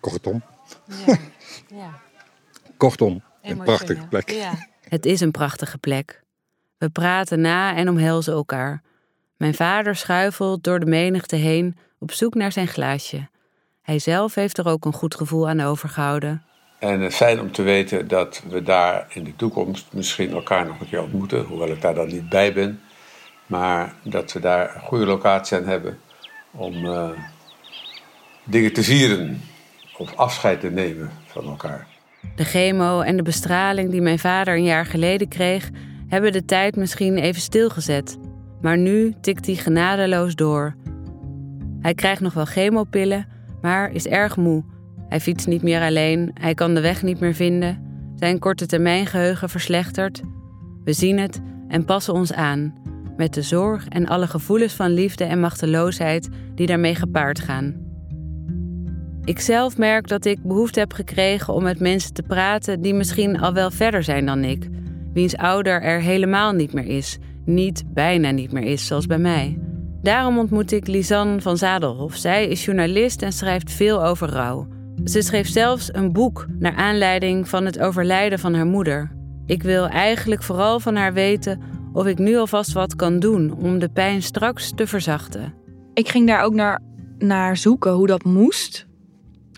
Kortom. 0.00 0.42
Ja. 1.06 1.16
ja. 1.68 2.00
Kortom, 2.76 3.22
een 3.42 3.58
prachtige 3.58 4.06
plek. 4.06 4.30
Ja. 4.30 4.68
Het 4.88 5.06
is 5.06 5.20
een 5.20 5.30
prachtige 5.30 5.78
plek. 5.78 6.22
We 6.78 6.90
praten 6.90 7.40
na 7.40 7.76
en 7.76 7.88
omhelzen 7.88 8.32
elkaar. 8.32 8.82
Mijn 9.36 9.54
vader 9.54 9.96
schuifelt 9.96 10.64
door 10.64 10.80
de 10.80 10.86
menigte 10.86 11.36
heen 11.36 11.76
op 11.98 12.12
zoek 12.12 12.34
naar 12.34 12.52
zijn 12.52 12.68
glaasje. 12.68 13.28
Hij 13.82 13.98
zelf 13.98 14.34
heeft 14.34 14.58
er 14.58 14.66
ook 14.66 14.84
een 14.84 14.92
goed 14.92 15.14
gevoel 15.14 15.48
aan 15.48 15.60
overgehouden. 15.60 16.44
En 16.82 17.12
fijn 17.12 17.40
om 17.40 17.52
te 17.52 17.62
weten 17.62 18.08
dat 18.08 18.42
we 18.48 18.62
daar 18.62 19.06
in 19.08 19.24
de 19.24 19.36
toekomst 19.36 19.86
misschien 19.92 20.32
elkaar 20.32 20.66
nog 20.66 20.80
een 20.80 20.88
keer 20.88 21.02
ontmoeten, 21.02 21.44
hoewel 21.44 21.68
ik 21.68 21.80
daar 21.80 21.94
dan 21.94 22.06
niet 22.06 22.28
bij 22.28 22.52
ben. 22.52 22.80
Maar 23.46 23.94
dat 24.02 24.32
we 24.32 24.40
daar 24.40 24.74
een 24.74 24.80
goede 24.80 25.06
locatie 25.06 25.56
aan 25.56 25.64
hebben 25.64 25.98
om 26.50 26.74
uh, 26.74 27.10
dingen 28.44 28.72
te 28.72 28.82
vieren 28.82 29.40
of 29.96 30.16
afscheid 30.16 30.60
te 30.60 30.70
nemen 30.70 31.10
van 31.26 31.44
elkaar. 31.44 31.86
De 32.36 32.44
chemo 32.44 33.00
en 33.00 33.16
de 33.16 33.22
bestraling 33.22 33.90
die 33.90 34.02
mijn 34.02 34.18
vader 34.18 34.54
een 34.54 34.64
jaar 34.64 34.86
geleden 34.86 35.28
kreeg, 35.28 35.70
hebben 36.08 36.32
de 36.32 36.44
tijd 36.44 36.76
misschien 36.76 37.18
even 37.18 37.42
stilgezet. 37.42 38.18
Maar 38.60 38.78
nu 38.78 39.14
tikt 39.20 39.46
hij 39.46 39.54
genadeloos 39.54 40.34
door. 40.34 40.76
Hij 41.80 41.94
krijgt 41.94 42.20
nog 42.20 42.34
wel 42.34 42.44
chemopillen, 42.44 43.28
maar 43.60 43.92
is 43.92 44.06
erg 44.06 44.36
moe 44.36 44.71
hij 45.12 45.20
fietst 45.20 45.46
niet 45.46 45.62
meer 45.62 45.80
alleen, 45.80 46.30
hij 46.34 46.54
kan 46.54 46.74
de 46.74 46.80
weg 46.80 47.02
niet 47.02 47.20
meer 47.20 47.34
vinden. 47.34 47.82
Zijn 48.16 48.38
korte 48.38 48.66
termijn 48.66 49.06
geheugen 49.06 49.48
verslechtert. 49.48 50.20
We 50.84 50.92
zien 50.92 51.18
het 51.18 51.40
en 51.68 51.84
passen 51.84 52.14
ons 52.14 52.32
aan, 52.32 52.74
met 53.16 53.34
de 53.34 53.42
zorg 53.42 53.88
en 53.88 54.06
alle 54.06 54.26
gevoelens 54.26 54.72
van 54.72 54.90
liefde 54.90 55.24
en 55.24 55.40
machteloosheid 55.40 56.28
die 56.54 56.66
daarmee 56.66 56.94
gepaard 56.94 57.40
gaan. 57.40 57.74
Ik 59.24 59.40
zelf 59.40 59.78
merk 59.78 60.08
dat 60.08 60.24
ik 60.24 60.42
behoefte 60.42 60.78
heb 60.78 60.92
gekregen 60.92 61.54
om 61.54 61.62
met 61.62 61.80
mensen 61.80 62.12
te 62.12 62.22
praten 62.22 62.80
die 62.80 62.94
misschien 62.94 63.40
al 63.40 63.52
wel 63.52 63.70
verder 63.70 64.02
zijn 64.02 64.26
dan 64.26 64.44
ik, 64.44 64.68
wiens 65.12 65.36
ouder 65.36 65.82
er 65.82 66.00
helemaal 66.00 66.52
niet 66.52 66.72
meer 66.72 66.86
is, 66.86 67.18
niet 67.44 67.82
bijna 67.86 68.30
niet 68.30 68.52
meer 68.52 68.64
is, 68.64 68.86
zoals 68.86 69.06
bij 69.06 69.18
mij. 69.18 69.58
Daarom 70.02 70.38
ontmoet 70.38 70.72
ik 70.72 70.86
Lisanne 70.86 71.40
van 71.40 71.56
Zadelhof. 71.56 72.16
Zij 72.16 72.48
is 72.48 72.64
journalist 72.64 73.22
en 73.22 73.32
schrijft 73.32 73.72
veel 73.72 74.04
over 74.04 74.28
rouw. 74.28 74.66
Ze 75.04 75.22
schreef 75.22 75.48
zelfs 75.48 75.94
een 75.94 76.12
boek 76.12 76.46
naar 76.58 76.74
aanleiding 76.74 77.48
van 77.48 77.64
het 77.64 77.78
overlijden 77.78 78.38
van 78.38 78.54
haar 78.54 78.66
moeder. 78.66 79.12
Ik 79.46 79.62
wil 79.62 79.86
eigenlijk 79.86 80.42
vooral 80.42 80.80
van 80.80 80.96
haar 80.96 81.12
weten 81.12 81.60
of 81.92 82.06
ik 82.06 82.18
nu 82.18 82.36
alvast 82.36 82.72
wat 82.72 82.96
kan 82.96 83.18
doen 83.18 83.52
om 83.52 83.78
de 83.78 83.88
pijn 83.88 84.22
straks 84.22 84.72
te 84.74 84.86
verzachten. 84.86 85.54
Ik 85.94 86.08
ging 86.08 86.26
daar 86.26 86.42
ook 86.42 86.54
naar, 86.54 86.80
naar 87.18 87.56
zoeken 87.56 87.92
hoe 87.92 88.06
dat 88.06 88.24
moest 88.24 88.86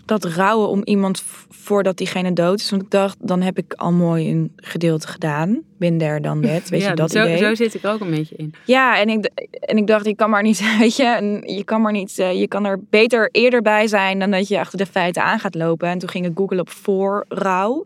dat 0.05 0.23
rouwen 0.23 0.69
om 0.69 0.81
iemand 0.83 1.23
voordat 1.49 1.97
diegene 1.97 2.33
dood 2.33 2.59
is. 2.59 2.69
Want 2.69 2.81
ik 2.81 2.91
dacht, 2.91 3.17
dan 3.19 3.41
heb 3.41 3.57
ik 3.57 3.73
al 3.73 3.91
mooi 3.91 4.31
een 4.31 4.51
gedeelte 4.55 5.07
gedaan. 5.07 5.61
Binder 5.77 6.21
dan 6.21 6.39
net, 6.39 6.69
weet 6.69 6.81
ja, 6.81 6.89
je, 6.89 6.95
dat 6.95 7.11
zo, 7.11 7.23
idee. 7.23 7.37
zo 7.37 7.55
zit 7.55 7.73
ik 7.73 7.85
ook 7.85 7.99
een 7.99 8.09
beetje 8.09 8.35
in. 8.35 8.53
Ja, 8.65 8.99
en 8.99 9.09
ik, 9.09 9.25
en 9.59 9.77
ik 9.77 9.87
dacht, 9.87 10.05
je 10.05 10.15
kan 10.15 10.29
maar 10.29 10.43
niet, 10.43 10.61
weet 10.79 10.95
je, 10.95 11.41
je 11.45 11.63
kan 11.63 11.81
maar 11.81 11.91
niet, 11.91 12.19
eh, 12.19 12.39
je 12.39 12.47
kan 12.47 12.65
er 12.65 12.79
beter 12.89 13.29
eerder 13.31 13.61
bij 13.61 13.87
zijn 13.87 14.19
dan 14.19 14.31
dat 14.31 14.47
je 14.47 14.59
achter 14.59 14.77
de 14.77 14.85
feiten 14.85 15.23
aan 15.23 15.39
gaat 15.39 15.55
lopen. 15.55 15.89
En 15.89 15.97
toen 15.97 16.09
ging 16.09 16.25
ik 16.25 16.31
googlen 16.35 16.59
op 16.59 16.69
voor 16.69 17.25
rouw. 17.27 17.85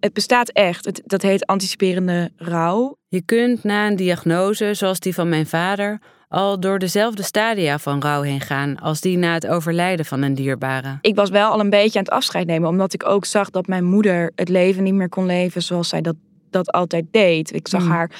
Het 0.00 0.12
bestaat 0.12 0.48
echt. 0.48 0.84
Het, 0.84 1.02
dat 1.04 1.22
heet 1.22 1.46
anticiperende 1.46 2.30
rouw. 2.36 2.96
Je 3.08 3.22
kunt 3.22 3.64
na 3.64 3.86
een 3.86 3.96
diagnose, 3.96 4.74
zoals 4.74 5.00
die 5.00 5.14
van 5.14 5.28
mijn 5.28 5.46
vader, 5.46 6.00
al 6.28 6.60
door 6.60 6.78
dezelfde 6.78 7.22
stadia 7.22 7.78
van 7.78 8.02
rouw 8.02 8.22
heen 8.22 8.40
gaan 8.40 8.78
als 8.78 9.00
die 9.00 9.16
na 9.16 9.32
het 9.32 9.46
overlijden 9.46 10.04
van 10.04 10.22
een 10.22 10.34
dierbare. 10.34 10.98
Ik 11.00 11.14
was 11.14 11.30
wel 11.30 11.50
al 11.50 11.60
een 11.60 11.70
beetje 11.70 11.98
aan 11.98 12.04
het 12.04 12.14
afscheid 12.14 12.46
nemen, 12.46 12.68
omdat 12.68 12.92
ik 12.92 13.08
ook 13.08 13.24
zag 13.24 13.50
dat 13.50 13.66
mijn 13.66 13.84
moeder 13.84 14.32
het 14.34 14.48
leven 14.48 14.82
niet 14.82 14.94
meer 14.94 15.08
kon 15.08 15.26
leven 15.26 15.62
zoals 15.62 15.88
zij 15.88 16.00
dat, 16.00 16.16
dat 16.50 16.72
altijd 16.72 17.04
deed. 17.10 17.54
Ik 17.54 17.68
zag 17.68 17.82
mm. 17.82 17.90
haar, 17.90 18.10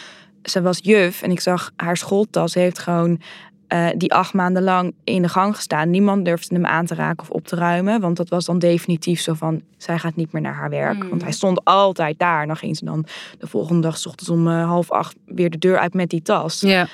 ze 0.43 0.63
was 0.63 0.79
juf 0.83 1.23
en 1.23 1.31
ik 1.31 1.41
zag 1.41 1.71
haar 1.77 1.97
schooltas 1.97 2.55
heeft 2.55 2.79
gewoon 2.79 3.21
uh, 3.69 3.89
die 3.97 4.15
acht 4.15 4.33
maanden 4.33 4.63
lang 4.63 4.95
in 5.05 5.23
de 5.23 5.29
gang 5.29 5.57
gestaan. 5.57 5.91
Niemand 5.91 6.25
durfde 6.25 6.55
hem 6.55 6.67
aan 6.67 6.87
te 6.87 6.95
raken 6.95 7.21
of 7.21 7.31
op 7.31 7.47
te 7.47 7.57
ruimen. 7.57 8.01
Want 8.01 8.17
dat 8.17 8.29
was 8.29 8.45
dan 8.45 8.59
definitief 8.59 9.21
zo 9.21 9.35
van, 9.35 9.63
zij 9.77 9.99
gaat 9.99 10.17
niet 10.17 10.33
meer 10.33 10.43
naar 10.43 10.55
haar 10.55 10.71
werk. 10.71 11.03
Mm. 11.03 11.09
Want 11.09 11.23
hij 11.23 11.33
stond 11.33 11.65
altijd 11.65 12.19
daar. 12.19 12.47
Dan 12.47 12.57
ging 12.57 12.77
ze 12.77 12.85
dan 12.85 13.07
de 13.39 13.47
volgende 13.47 13.83
dag, 13.83 13.99
s 13.99 14.07
ochtends 14.07 14.31
om 14.31 14.47
uh, 14.47 14.67
half 14.67 14.91
acht, 14.91 15.17
weer 15.27 15.51
de 15.51 15.59
deur 15.59 15.79
uit 15.79 15.95
met 15.95 16.11
die 16.11 16.23
tas. 16.23 16.61
Ja. 16.61 16.89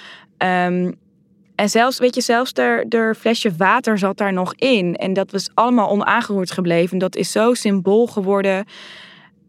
Um, 0.66 0.94
en 1.54 1.70
zelfs, 1.70 1.98
weet 1.98 2.14
je, 2.14 2.20
zelfs 2.20 2.52
er, 2.52 2.88
er 2.88 3.14
flesje 3.14 3.56
water 3.56 3.98
zat 3.98 4.16
daar 4.16 4.32
nog 4.32 4.54
in. 4.54 4.96
En 4.96 5.12
dat 5.12 5.30
was 5.30 5.50
allemaal 5.54 5.90
onaangeroerd 5.90 6.50
gebleven. 6.50 6.98
Dat 6.98 7.16
is 7.16 7.32
zo 7.32 7.54
symbool 7.54 8.06
geworden 8.06 8.64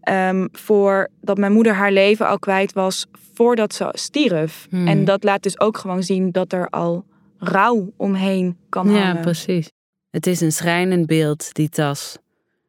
um, 0.09 0.49
voor 0.51 1.09
dat 1.21 1.37
mijn 1.37 1.51
moeder 1.51 1.73
haar 1.73 1.91
leven 1.91 2.27
al 2.27 2.39
kwijt 2.39 2.73
was 2.73 3.05
voordat 3.33 3.73
ze 3.73 3.89
stierf. 3.91 4.67
Hmm. 4.69 4.87
En 4.87 5.05
dat 5.05 5.23
laat 5.23 5.43
dus 5.43 5.59
ook 5.59 5.77
gewoon 5.77 6.03
zien 6.03 6.31
dat 6.31 6.53
er 6.53 6.69
al 6.69 7.05
rouw 7.37 7.93
omheen 7.97 8.57
kan 8.69 8.87
hangen. 8.87 9.15
Ja, 9.15 9.21
precies. 9.21 9.71
Het 10.09 10.27
is 10.27 10.41
een 10.41 10.51
schrijnend 10.51 11.05
beeld, 11.05 11.53
die 11.53 11.69
tas. 11.69 12.17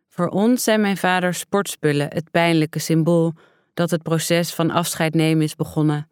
Voor 0.09 0.29
ons 0.29 0.65
zijn 0.65 0.81
mijn 0.81 0.97
vader 0.97 1.35
sportspullen 1.35 2.09
het 2.09 2.31
pijnlijke 2.31 2.79
symbool 2.79 3.33
dat 3.75 3.91
het 3.91 4.03
proces 4.03 4.55
van 4.55 4.71
afscheid 4.71 5.15
nemen 5.15 5.43
is 5.45 5.55
begonnen. 5.55 6.09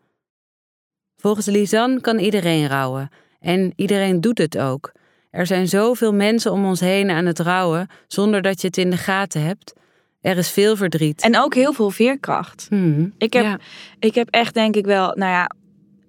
Volgens 1.25 1.47
Lisanne 1.47 2.01
kan 2.01 2.19
iedereen 2.19 2.67
rouwen. 2.67 3.11
En 3.41 3.73
iedereen 3.77 4.21
doet 4.21 4.39
het 4.39 4.59
ook. 4.59 4.93
Er 5.31 5.47
zijn 5.47 5.69
zoveel 5.69 6.15
mensen 6.15 6.53
om 6.53 6.65
ons 6.65 6.81
heen 6.81 7.11
aan 7.11 7.27
het 7.27 7.39
rouwen 7.39 7.89
zonder 8.07 8.43
dat 8.43 8.61
je 8.61 8.67
het 8.67 8.77
in 8.77 8.91
de 8.91 8.97
gaten 8.97 9.43
hebt. 9.43 9.73
Er 10.21 10.37
is 10.37 10.51
veel 10.51 10.77
verdriet. 10.77 11.23
En 11.23 11.39
ook 11.39 11.55
heel 11.55 11.73
veel 11.73 11.91
veerkracht. 11.91 12.67
Hmm, 12.69 13.15
Ik 13.19 13.33
heb, 13.33 13.45
ja. 13.45 13.59
ik 13.99 14.15
heb 14.15 14.29
echt 14.31 14.55
denk 14.55 14.77
ik 14.77 14.85
wel, 14.85 15.07
nou 15.07 15.33
ja, 15.33 15.51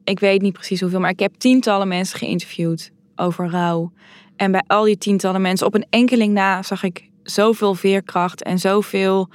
ik 0.03 0.19
weet 0.19 0.41
niet 0.41 0.53
precies 0.53 0.81
hoeveel, 0.81 0.99
maar 0.99 1.09
ik 1.09 1.19
heb 1.19 1.33
tientallen 1.37 1.87
mensen 1.87 2.17
geïnterviewd 2.17 2.91
over 3.15 3.49
rouw. 3.49 3.91
En 4.35 4.51
bij 4.51 4.63
al 4.67 4.83
die 4.83 4.97
tientallen 4.97 5.41
mensen, 5.41 5.67
op 5.67 5.73
een 5.73 5.87
enkeling 5.89 6.33
na, 6.33 6.63
zag 6.63 6.83
ik 6.83 7.09
zoveel 7.23 7.75
veerkracht 7.75 8.43
en 8.43 8.59
zoveel 8.59 9.29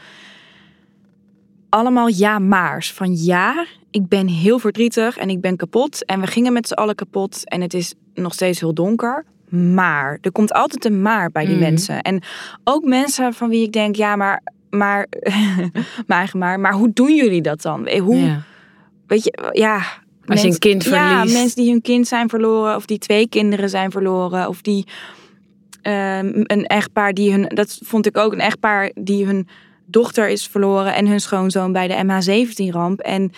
allemaal 1.69 2.09
ja-maars. 2.09 2.93
Van 2.93 3.17
ja, 3.17 3.67
ik 3.91 4.09
ben 4.09 4.27
heel 4.27 4.59
verdrietig 4.59 5.17
en 5.17 5.31
ik 5.31 5.41
ben 5.41 5.57
kapot 5.57 6.05
en 6.05 6.21
we 6.21 6.27
gingen 6.27 6.53
met 6.53 6.67
z'n 6.69 6.73
allen 6.75 6.95
kapot 6.95 7.49
en 7.49 7.61
het 7.61 7.75
is 7.75 7.95
nog 8.15 8.33
steeds 8.35 8.61
heel 8.61 8.75
donker. 8.75 9.25
Maar 9.49 10.19
er 10.21 10.33
komt 10.33 10.53
altijd 10.53 10.85
een 10.85 11.03
maar 11.03 11.31
bij 11.31 11.45
die 11.45 11.55
Mhm. 11.55 11.63
mensen. 11.65 12.01
En 12.03 12.23
ook 12.65 12.85
mensen 12.85 13.35
van 13.35 13.49
wie 13.49 13.63
ik 13.63 13.73
denk, 13.73 13.97
ja, 13.97 14.17
maar, 14.17 14.43
maar, 14.71 15.07
eigen 16.07 16.39
maar, 16.39 16.61
maar 16.61 16.73
hoe 16.73 16.91
doen 16.93 17.15
jullie 17.15 17.43
dat 17.43 17.63
dan? 17.63 17.87
Eh, 17.87 18.01
Hoe, 18.01 18.17
Ja. 18.17 18.43
weet 19.07 19.25
je, 19.25 19.51
ja. 19.53 19.83
Als 20.25 20.43
je 20.43 20.49
een 20.49 20.59
kind 20.59 20.85
Ja, 20.85 21.09
verliest. 21.17 21.35
mensen 21.39 21.63
die 21.63 21.71
hun 21.71 21.83
kind 21.83 22.07
zijn 22.09 22.29
verloren, 22.29 22.77
of 22.77 22.87
die 22.87 22.99
twee 22.99 23.29
kinderen 23.29 23.69
zijn 23.71 23.91
verloren, 23.91 24.49
of 24.49 24.61
die 24.63 24.87
ehm, 25.83 26.31
een 26.35 26.67
echtpaar 26.67 27.13
die 27.15 27.31
hun, 27.33 27.49
dat 27.49 27.79
vond 27.85 28.07
ik 28.07 28.17
ook, 28.17 28.33
een 28.33 28.41
echtpaar 28.41 28.91
die 28.95 29.27
hun 29.27 29.49
dochter 29.87 30.29
is 30.29 30.47
verloren 30.47 30.95
en 30.95 31.07
hun 31.07 31.21
schoonzoon 31.21 31.73
bij 31.73 31.89
de 31.89 31.95
MH17-ramp. 32.05 33.01
En 33.01 33.33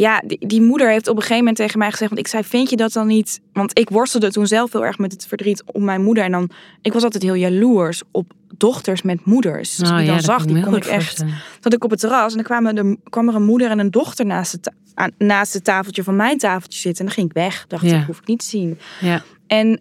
ja, 0.00 0.22
die, 0.26 0.46
die 0.46 0.62
moeder 0.62 0.90
heeft 0.90 1.08
op 1.08 1.14
een 1.14 1.20
gegeven 1.20 1.38
moment 1.38 1.56
tegen 1.56 1.78
mij 1.78 1.90
gezegd, 1.90 2.10
want 2.10 2.22
ik 2.22 2.30
zei, 2.30 2.44
vind 2.44 2.70
je 2.70 2.76
dat 2.76 2.92
dan 2.92 3.06
niet? 3.06 3.40
Want 3.52 3.78
ik 3.78 3.88
worstelde 3.88 4.30
toen 4.30 4.46
zelf 4.46 4.72
heel 4.72 4.84
erg 4.84 4.98
met 4.98 5.12
het 5.12 5.26
verdriet 5.26 5.62
om 5.66 5.84
mijn 5.84 6.02
moeder. 6.02 6.24
En 6.24 6.30
dan, 6.30 6.50
ik 6.82 6.92
was 6.92 7.02
altijd 7.02 7.22
heel 7.22 7.34
jaloers 7.34 8.02
op 8.10 8.32
dochters 8.56 9.02
met 9.02 9.24
moeders. 9.24 9.76
Dus 9.76 9.88
die 9.88 9.98
ja, 9.98 10.04
dan 10.04 10.14
dat 10.14 10.24
zag, 10.24 10.42
ik 10.42 10.48
die 10.48 10.62
kon 10.62 10.76
ik 10.76 10.84
echt 10.84 11.24
zat 11.60 11.72
ik 11.72 11.84
op 11.84 11.90
het 11.90 12.00
terras 12.00 12.30
en 12.30 12.34
dan 12.34 12.44
kwamen 12.44 12.74
de, 12.74 12.98
kwam 13.10 13.28
er 13.28 13.34
een 13.34 13.44
moeder 13.44 13.70
en 13.70 13.78
een 13.78 13.90
dochter 13.90 14.26
naast 14.26 14.52
het, 14.52 14.72
naast 15.18 15.52
het 15.52 15.64
tafeltje 15.64 16.02
van 16.02 16.16
mijn 16.16 16.38
tafeltje 16.38 16.80
zitten. 16.80 17.00
En 17.00 17.06
dan 17.06 17.14
ging 17.14 17.28
ik 17.28 17.34
weg. 17.34 17.66
Dacht 17.66 17.84
Ja. 17.84 18.00
ik, 18.00 18.06
hoef 18.06 18.18
ik 18.18 18.26
niet 18.26 18.38
te 18.38 18.46
zien. 18.46 18.78
Ja. 19.00 19.22
En 19.46 19.80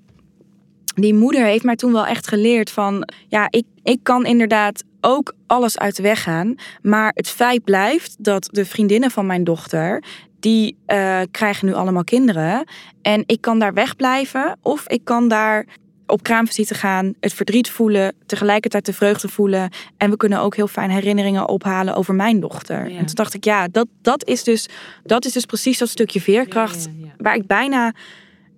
die 0.95 1.13
moeder 1.13 1.45
heeft 1.45 1.63
mij 1.63 1.75
toen 1.75 1.91
wel 1.91 2.05
echt 2.05 2.27
geleerd 2.27 2.69
van, 2.69 3.09
ja, 3.27 3.47
ik, 3.49 3.65
ik 3.83 3.99
kan 4.03 4.25
inderdaad 4.25 4.83
ook 5.01 5.33
alles 5.47 5.77
uit 5.77 5.95
de 5.95 6.03
weg 6.03 6.23
gaan. 6.23 6.55
Maar 6.81 7.11
het 7.15 7.29
feit 7.29 7.63
blijft 7.63 8.15
dat 8.19 8.49
de 8.51 8.65
vriendinnen 8.65 9.11
van 9.11 9.25
mijn 9.25 9.43
dochter, 9.43 10.03
die 10.39 10.77
eh, 10.85 11.21
krijgen 11.31 11.65
nu 11.65 11.73
allemaal 11.73 12.03
kinderen. 12.03 12.67
En 13.01 13.23
ik 13.25 13.41
kan 13.41 13.59
daar 13.59 13.73
wegblijven 13.73 14.57
of 14.61 14.87
ik 14.87 15.03
kan 15.03 15.27
daar 15.27 15.65
op 16.09 16.23
kraamvisite 16.23 16.73
gaan, 16.73 17.13
het 17.19 17.33
verdriet 17.33 17.69
voelen, 17.69 18.13
tegelijkertijd 18.25 18.85
de 18.85 18.93
vreugde 18.93 19.27
voelen. 19.27 19.69
En 19.97 20.09
we 20.09 20.17
kunnen 20.17 20.39
ook 20.39 20.55
heel 20.55 20.67
fijn 20.67 20.89
herinneringen 20.89 21.47
ophalen 21.47 21.95
over 21.95 22.15
mijn 22.15 22.39
dochter. 22.39 22.89
Ja. 22.89 22.97
En 22.97 23.05
toen 23.05 23.15
dacht 23.15 23.33
ik, 23.33 23.43
ja, 23.43 23.67
dat, 23.67 23.87
dat, 24.01 24.27
is 24.27 24.43
dus, 24.43 24.69
dat 25.03 25.25
is 25.25 25.31
dus 25.31 25.45
precies 25.45 25.77
dat 25.77 25.89
stukje 25.89 26.21
veerkracht 26.21 26.83
Ja, 26.83 26.91
ja, 26.97 27.05
ja. 27.05 27.13
waar 27.17 27.35
ik 27.35 27.47
bijna... 27.47 27.93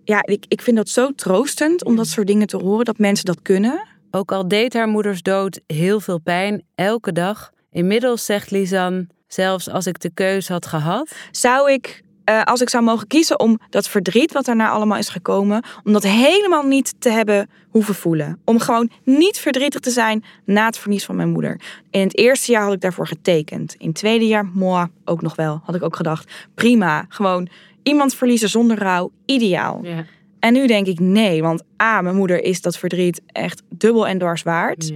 Ja, 0.04 0.24
ik, 0.26 0.46
ik 0.48 0.62
vind 0.62 0.78
dat 0.78 0.90
zo 0.90 1.12
troostend 1.16 1.86
om 1.86 1.96
dat 1.96 2.08
soort 2.08 2.28
dingen 2.28 2.48
te 2.48 2.58
horen, 2.58 2.86
dat 2.86 2.98
mensen 2.98 3.26
dat 3.26 3.42
kunnen. 3.42 3.88
Ook 4.12 4.32
al 4.32 4.48
deed 4.48 4.74
haar 4.74 4.88
moeders 4.88 5.22
dood 5.22 5.62
heel 5.68 6.00
veel 6.00 6.20
pijn, 6.20 6.64
elke 6.76 7.12
dag. 7.12 7.52
Inmiddels 7.72 8.26
zegt 8.26 8.52
Lisanne, 8.52 9.08
zelfs 9.28 9.70
als 9.70 9.88
ik 9.88 10.00
de 10.00 10.12
keus 10.14 10.48
had 10.48 10.66
gehad. 10.66 11.16
Zou 11.32 11.72
ik, 11.72 12.04
eh, 12.24 12.44
als 12.44 12.62
ik 12.62 12.70
zou 12.70 12.84
mogen 12.84 13.08
kiezen 13.08 13.40
om 13.40 13.60
dat 13.70 13.88
verdriet 13.88 14.32
wat 14.32 14.46
daarna 14.46 14.70
allemaal 14.70 14.98
is 14.98 15.10
gekomen, 15.10 15.64
om 15.84 15.94
dat 15.94 16.04
helemaal 16.04 16.64
niet 16.64 16.94
te 17.00 17.10
hebben 17.10 17.50
hoeven 17.70 17.96
voelen. 17.96 18.40
Om 18.46 18.60
gewoon 18.60 18.90
niet 19.04 19.38
verdrietig 19.38 19.80
te 19.80 19.90
zijn 19.90 20.24
na 20.46 20.66
het 20.66 20.78
verlies 20.78 21.06
van 21.06 21.16
mijn 21.16 21.30
moeder. 21.30 21.62
In 21.90 22.02
het 22.02 22.18
eerste 22.18 22.52
jaar 22.52 22.64
had 22.64 22.74
ik 22.74 22.82
daarvoor 22.82 23.08
getekend. 23.08 23.76
In 23.78 23.88
het 23.88 23.96
tweede 23.96 24.28
jaar, 24.28 24.46
moi, 24.46 24.88
ook 25.06 25.22
nog 25.22 25.36
wel. 25.36 25.62
Had 25.64 25.76
ik 25.76 25.84
ook 25.84 25.96
gedacht, 25.96 26.32
prima, 26.56 27.06
gewoon 27.10 27.48
iemand 27.84 28.16
verliezen 28.16 28.50
zonder 28.50 28.78
rouw, 28.78 29.12
ideaal. 29.26 29.80
Ja. 29.84 30.06
En 30.42 30.54
nu 30.54 30.68
denk 30.68 30.88
ik 30.88 31.00
nee, 31.00 31.42
want 31.42 31.64
A, 31.82 32.02
mijn 32.02 32.16
moeder 32.16 32.44
is 32.44 32.62
dat 32.62 32.78
verdriet 32.78 33.22
echt 33.26 33.62
dubbel 33.70 34.08
en 34.08 34.18
dwars 34.18 34.44
waard. 34.44 34.94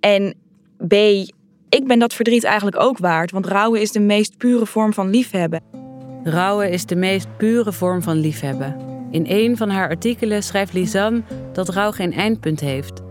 En 0.00 0.34
B, 0.88 0.92
ik 1.68 1.86
ben 1.86 1.98
dat 1.98 2.14
verdriet 2.14 2.44
eigenlijk 2.44 2.80
ook 2.80 2.98
waard, 2.98 3.30
want 3.30 3.46
rouwen 3.46 3.80
is 3.80 3.92
de 3.92 4.00
meest 4.00 4.36
pure 4.36 4.66
vorm 4.66 4.92
van 4.92 5.10
liefhebben. 5.10 5.62
Rouwen 6.24 6.70
is 6.70 6.86
de 6.86 6.96
meest 6.96 7.26
pure 7.36 7.72
vorm 7.72 8.02
van 8.02 8.16
liefhebben. 8.16 8.76
In 9.10 9.24
een 9.28 9.56
van 9.56 9.70
haar 9.70 9.88
artikelen 9.88 10.42
schrijft 10.42 10.72
Lisanne 10.72 11.22
dat 11.52 11.68
rouw 11.68 11.90
geen 11.90 12.12
eindpunt 12.12 12.60
heeft. 12.60 13.02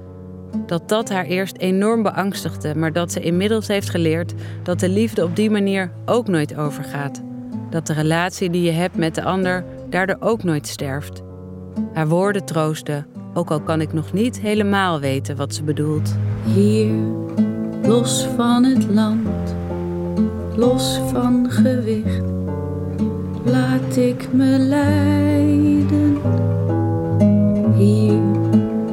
Dat 0.65 0.89
dat 0.89 1.09
haar 1.09 1.25
eerst 1.25 1.57
enorm 1.57 2.03
beangstigde, 2.03 2.75
maar 2.75 2.93
dat 2.93 3.11
ze 3.11 3.19
inmiddels 3.19 3.67
heeft 3.67 3.89
geleerd 3.89 4.33
dat 4.63 4.79
de 4.79 4.89
liefde 4.89 5.23
op 5.23 5.35
die 5.35 5.49
manier 5.49 5.91
ook 6.05 6.27
nooit 6.27 6.55
overgaat. 6.55 7.21
Dat 7.69 7.87
de 7.87 7.93
relatie 7.93 8.49
die 8.49 8.61
je 8.61 8.71
hebt 8.71 8.95
met 8.95 9.15
de 9.15 9.23
ander 9.23 9.65
daardoor 9.89 10.17
ook 10.19 10.43
nooit 10.43 10.67
sterft. 10.67 11.21
Haar 11.93 12.07
woorden 12.07 12.45
troosten, 12.45 13.05
ook 13.33 13.51
al 13.51 13.61
kan 13.61 13.81
ik 13.81 13.93
nog 13.93 14.13
niet 14.13 14.39
helemaal 14.39 14.99
weten 14.99 15.35
wat 15.35 15.53
ze 15.53 15.63
bedoelt. 15.63 16.15
Hier, 16.53 16.93
los 17.83 18.27
van 18.35 18.63
het 18.63 18.89
land, 18.89 19.55
los 20.55 20.99
van 21.11 21.45
gewicht, 21.49 22.23
laat 23.45 23.95
ik 23.95 24.33
me 24.33 24.57
leiden. 24.57 26.17
Hier, 27.77 28.21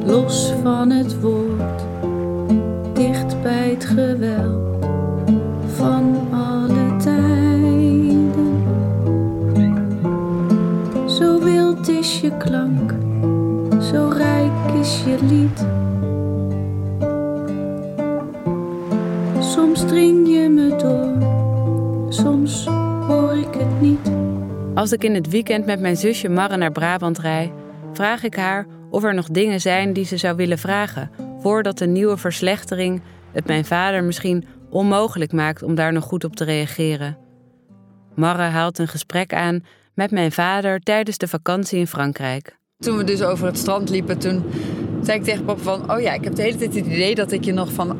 los 0.05 0.53
van 0.63 0.89
het 0.89 1.21
woord, 1.21 1.83
dicht 2.93 3.41
bij 3.41 3.69
het 3.69 3.85
geweld 3.85 4.68
je 12.21 12.37
klank, 12.37 12.91
zo 13.81 14.11
rijk 14.17 14.71
is 14.79 15.03
je 15.03 15.17
lied. 15.21 15.59
Soms 19.43 19.85
dring 19.85 20.27
je 20.27 20.49
me 20.49 20.75
door, 20.75 22.13
soms 22.13 22.65
hoor 23.07 23.37
ik 23.37 23.53
het 23.53 23.81
niet. 23.81 24.11
Als 24.75 24.91
ik 24.91 25.03
in 25.03 25.15
het 25.15 25.29
weekend 25.29 25.65
met 25.65 25.79
mijn 25.79 25.97
zusje 25.97 26.29
Marre 26.29 26.57
naar 26.57 26.71
Brabant 26.71 27.19
rijd, 27.19 27.51
vraag 27.93 28.23
ik 28.23 28.35
haar 28.35 28.65
of 28.89 29.03
er 29.03 29.13
nog 29.13 29.27
dingen 29.27 29.61
zijn 29.61 29.93
die 29.93 30.05
ze 30.05 30.17
zou 30.17 30.35
willen 30.35 30.57
vragen, 30.57 31.11
voordat 31.39 31.77
de 31.77 31.87
nieuwe 31.87 32.17
verslechtering 32.17 33.01
het 33.31 33.47
mijn 33.47 33.65
vader 33.65 34.03
misschien 34.03 34.45
onmogelijk 34.69 35.31
maakt 35.31 35.63
om 35.63 35.75
daar 35.75 35.93
nog 35.93 36.03
goed 36.03 36.23
op 36.23 36.35
te 36.35 36.43
reageren. 36.43 37.17
Marre 38.15 38.41
haalt 38.41 38.79
een 38.79 38.87
gesprek 38.87 39.33
aan 39.33 39.63
met 39.99 40.11
mijn 40.11 40.31
vader 40.31 40.79
tijdens 40.79 41.17
de 41.17 41.27
vakantie 41.27 41.79
in 41.79 41.87
Frankrijk. 41.87 42.57
Toen 42.77 42.97
we 42.97 43.03
dus 43.03 43.21
over 43.21 43.45
het 43.45 43.57
strand 43.57 43.89
liepen, 43.89 44.17
toen 44.17 44.43
zei 45.01 45.17
ik 45.17 45.23
tegen 45.23 45.45
papa 45.45 45.61
van... 45.61 45.91
Oh 45.91 46.01
ja, 46.01 46.13
ik 46.13 46.23
heb 46.23 46.35
de 46.35 46.41
hele 46.41 46.57
tijd 46.57 46.75
het 46.75 46.85
idee 46.85 47.15
dat 47.15 47.31
ik 47.31 47.43
je 47.43 47.53
nog 47.53 47.73
van 47.73 47.97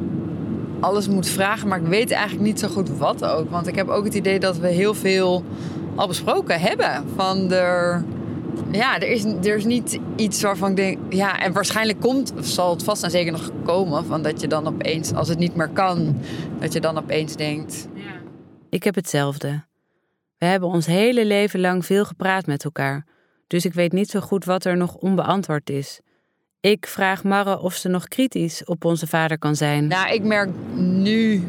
alles 0.79 1.07
moet 1.07 1.27
vragen. 1.27 1.67
Maar 1.67 1.79
ik 1.79 1.88
weet 1.88 2.12
eigenlijk 2.12 2.43
niet 2.43 2.59
zo 2.59 2.67
goed 2.67 2.97
wat 2.97 3.25
ook. 3.25 3.49
Want 3.49 3.67
ik 3.67 3.75
heb 3.75 3.88
ook 3.88 4.03
het 4.03 4.13
idee 4.13 4.39
dat 4.39 4.57
we 4.57 4.67
heel 4.67 4.93
veel 4.93 5.43
al 5.95 6.07
besproken 6.07 6.59
hebben. 6.59 7.03
Van 7.15 7.51
er... 7.51 8.03
Ja, 8.71 8.99
er 8.99 9.09
is, 9.09 9.23
er 9.23 9.55
is 9.55 9.65
niet 9.65 9.99
iets 10.15 10.41
waarvan 10.41 10.69
ik 10.69 10.75
denk... 10.75 10.97
Ja, 11.13 11.39
en 11.39 11.53
waarschijnlijk 11.53 11.99
komt, 11.99 12.33
of 12.38 12.45
zal 12.45 12.69
het 12.69 12.83
vast 12.83 13.03
en 13.03 13.12
zeker 13.12 13.31
nog 13.31 13.51
komen... 13.63 14.05
Van 14.05 14.21
dat 14.21 14.41
je 14.41 14.47
dan 14.47 14.67
opeens, 14.67 15.13
als 15.13 15.27
het 15.27 15.39
niet 15.39 15.55
meer 15.55 15.69
kan... 15.69 16.15
Dat 16.59 16.73
je 16.73 16.79
dan 16.79 16.97
opeens 16.97 17.35
denkt... 17.35 17.88
Ik 18.69 18.83
heb 18.83 18.95
hetzelfde. 18.95 19.67
We 20.39 20.45
hebben 20.45 20.69
ons 20.69 20.86
hele 20.86 21.25
leven 21.25 21.60
lang 21.60 21.86
veel 21.86 22.06
gepraat 22.06 22.45
met 22.45 22.63
elkaar, 22.63 23.06
dus 23.47 23.65
ik 23.65 23.73
weet 23.73 23.91
niet 23.91 24.10
zo 24.10 24.19
goed 24.19 24.45
wat 24.45 24.65
er 24.65 24.78
nog 24.78 24.95
onbeantwoord 24.95 25.69
is. 25.69 25.99
Ik 26.60 26.88
vraag 26.88 27.23
Marre 27.23 27.60
of 27.60 27.73
ze 27.73 27.88
nog 27.89 28.08
kritisch 28.08 28.65
op 28.65 28.86
onze 28.86 29.08
vader 29.08 29.38
kan 29.38 29.56
zijn. 29.56 29.88
Nou, 29.88 30.13
ik 30.13 30.23
merk 30.23 30.49
nu, 30.75 31.43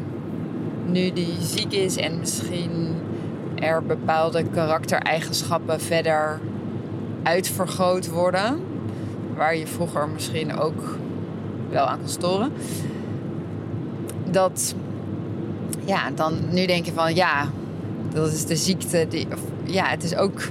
nu 0.85 1.11
die 1.11 1.41
ziek 1.41 1.71
is 1.71 1.97
en 1.97 2.19
misschien 2.19 2.95
er 3.55 3.83
bepaalde 3.83 4.43
karaktereigenschappen 4.43 5.81
verder 5.81 6.39
uitvergroot 7.23 8.09
worden. 8.09 8.59
Waar 9.35 9.55
je 9.55 9.67
vroeger 9.67 10.09
misschien 10.09 10.57
ook 10.57 10.97
wel 11.69 11.85
aan 11.85 11.99
kon 11.99 12.09
storen. 12.09 12.53
Dat, 14.31 14.75
ja, 15.85 16.11
dan 16.11 16.39
nu 16.49 16.65
denk 16.65 16.85
je 16.85 16.91
van 16.93 17.15
ja, 17.15 17.49
dat 18.13 18.31
is 18.31 18.45
de 18.45 18.55
ziekte. 18.55 19.05
Die, 19.09 19.27
of, 19.27 19.41
ja, 19.63 19.85
het 19.85 20.03
is 20.03 20.15
ook, 20.15 20.41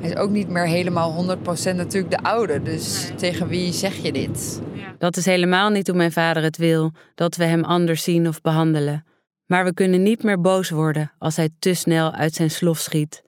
hij 0.00 0.10
is 0.10 0.16
ook 0.16 0.30
niet 0.30 0.48
meer 0.48 0.66
helemaal 0.66 1.36
100% 1.38 1.38
natuurlijk 1.74 2.10
de 2.10 2.22
oude. 2.22 2.62
Dus 2.62 3.10
tegen 3.16 3.48
wie 3.48 3.72
zeg 3.72 3.96
je 3.96 4.12
dit? 4.12 4.60
Dat 4.98 5.16
is 5.16 5.24
helemaal 5.24 5.70
niet 5.70 5.86
hoe 5.86 5.96
mijn 5.96 6.12
vader 6.12 6.42
het 6.42 6.56
wil, 6.56 6.92
dat 7.14 7.36
we 7.36 7.44
hem 7.44 7.64
anders 7.64 8.02
zien 8.02 8.28
of 8.28 8.40
behandelen. 8.40 9.04
Maar 9.46 9.64
we 9.64 9.74
kunnen 9.74 10.02
niet 10.02 10.22
meer 10.22 10.40
boos 10.40 10.70
worden 10.70 11.12
als 11.18 11.36
hij 11.36 11.48
te 11.58 11.74
snel 11.74 12.12
uit 12.12 12.34
zijn 12.34 12.50
slof 12.50 12.78
schiet. 12.78 13.22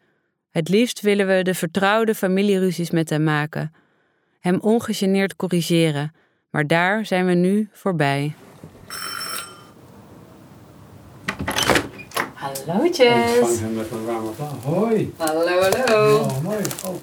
Het 0.51 0.69
liefst 0.69 1.01
willen 1.01 1.27
we 1.27 1.43
de 1.43 1.55
vertrouwde 1.55 2.15
familieruzies 2.15 2.91
met 2.91 3.11
hem 3.11 3.25
maken. 3.25 3.73
Hem 4.41 4.61
ongegeneerd 4.61 5.37
corrigeren. 5.37 6.13
Maar 6.51 6.67
daar 6.67 7.07
zijn 7.07 7.27
we 7.27 7.33
nu 7.33 7.69
voorbij. 7.73 8.35
Hallootjes. 12.67 13.39
Ontvang 13.39 13.59
hem 13.61 13.75
met 13.75 13.91
een 13.91 14.05
warme 14.05 14.29
applaus. 14.29 14.65
Hoi. 14.65 15.13
Hallo, 15.17 15.61
hallo. 15.61 16.19
Oh, 16.19 16.43
mooi. 16.43 16.57
Oh, 16.85 16.95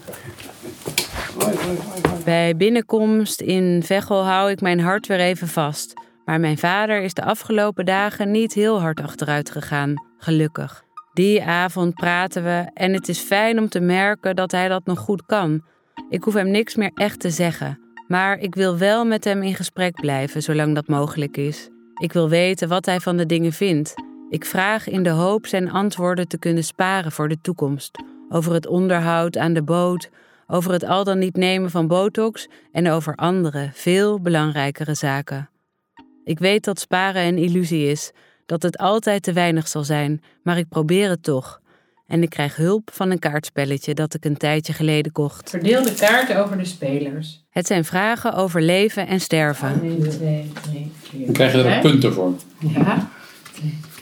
Hoi, 1.39 1.55
hoi, 1.55 1.77
hoi, 1.77 2.01
hoi. 2.09 2.23
Bij 2.23 2.55
binnenkomst 2.55 3.41
in 3.41 3.83
Veghel 3.83 4.25
hou 4.25 4.51
ik 4.51 4.61
mijn 4.61 4.79
hart 4.79 5.07
weer 5.07 5.19
even 5.19 5.47
vast. 5.47 5.93
Maar 6.25 6.39
mijn 6.39 6.57
vader 6.57 7.01
is 7.01 7.13
de 7.13 7.23
afgelopen 7.23 7.85
dagen 7.85 8.31
niet 8.31 8.53
heel 8.53 8.81
hard 8.81 9.01
achteruit 9.01 9.49
gegaan, 9.51 9.93
gelukkig. 10.17 10.83
Die 11.13 11.43
avond 11.43 11.93
praten 11.93 12.43
we 12.43 12.69
en 12.73 12.93
het 12.93 13.09
is 13.09 13.19
fijn 13.19 13.59
om 13.59 13.69
te 13.69 13.79
merken 13.79 14.35
dat 14.35 14.51
hij 14.51 14.67
dat 14.67 14.85
nog 14.85 14.99
goed 14.99 15.25
kan. 15.25 15.61
Ik 16.09 16.23
hoef 16.23 16.33
hem 16.33 16.51
niks 16.51 16.75
meer 16.75 16.91
echt 16.93 17.19
te 17.19 17.29
zeggen, 17.29 17.79
maar 18.07 18.39
ik 18.39 18.55
wil 18.55 18.77
wel 18.77 19.05
met 19.05 19.23
hem 19.23 19.43
in 19.43 19.55
gesprek 19.55 20.01
blijven 20.01 20.41
zolang 20.41 20.75
dat 20.75 20.87
mogelijk 20.87 21.37
is. 21.37 21.69
Ik 22.01 22.13
wil 22.13 22.29
weten 22.29 22.67
wat 22.67 22.85
hij 22.85 22.99
van 22.99 23.17
de 23.17 23.25
dingen 23.25 23.53
vindt. 23.53 23.93
Ik 24.33 24.45
vraag 24.45 24.87
in 24.87 25.03
de 25.03 25.09
hoop 25.09 25.47
zijn 25.47 25.71
antwoorden 25.71 26.27
te 26.27 26.37
kunnen 26.37 26.63
sparen 26.63 27.11
voor 27.11 27.29
de 27.29 27.37
toekomst. 27.41 28.03
Over 28.29 28.53
het 28.53 28.67
onderhoud 28.67 29.37
aan 29.37 29.53
de 29.53 29.63
boot, 29.63 30.09
over 30.47 30.71
het 30.71 30.83
al 30.83 31.03
dan 31.03 31.19
niet 31.19 31.35
nemen 31.35 31.69
van 31.69 31.87
botox 31.87 32.47
en 32.71 32.89
over 32.89 33.15
andere, 33.15 33.69
veel 33.73 34.21
belangrijkere 34.21 34.95
zaken. 34.95 35.49
Ik 36.23 36.39
weet 36.39 36.63
dat 36.63 36.79
sparen 36.79 37.23
een 37.23 37.37
illusie 37.37 37.87
is, 37.87 38.11
dat 38.45 38.63
het 38.63 38.77
altijd 38.77 39.23
te 39.23 39.33
weinig 39.33 39.67
zal 39.67 39.83
zijn, 39.83 40.23
maar 40.43 40.57
ik 40.57 40.69
probeer 40.69 41.09
het 41.09 41.23
toch. 41.23 41.61
En 42.07 42.21
ik 42.21 42.29
krijg 42.29 42.55
hulp 42.55 42.89
van 42.93 43.11
een 43.11 43.19
kaartspelletje 43.19 43.93
dat 43.93 44.13
ik 44.13 44.25
een 44.25 44.37
tijdje 44.37 44.73
geleden 44.73 45.11
kocht. 45.11 45.49
Verdeel 45.49 45.83
de 45.83 45.93
kaarten 45.93 46.43
over 46.43 46.57
de 46.57 46.65
spelers. 46.65 47.45
Het 47.49 47.67
zijn 47.67 47.85
vragen 47.85 48.33
over 48.33 48.61
leven 48.61 49.07
en 49.07 49.19
sterven. 49.19 49.81
1, 49.83 50.09
2, 50.09 50.51
3, 50.61 50.91
4. 51.01 51.25
Dan 51.25 51.33
krijg 51.33 51.51
je 51.51 51.63
er 51.63 51.75
ook 51.75 51.81
punten 51.81 52.13
voor. 52.13 52.33
Ja. 52.59 53.09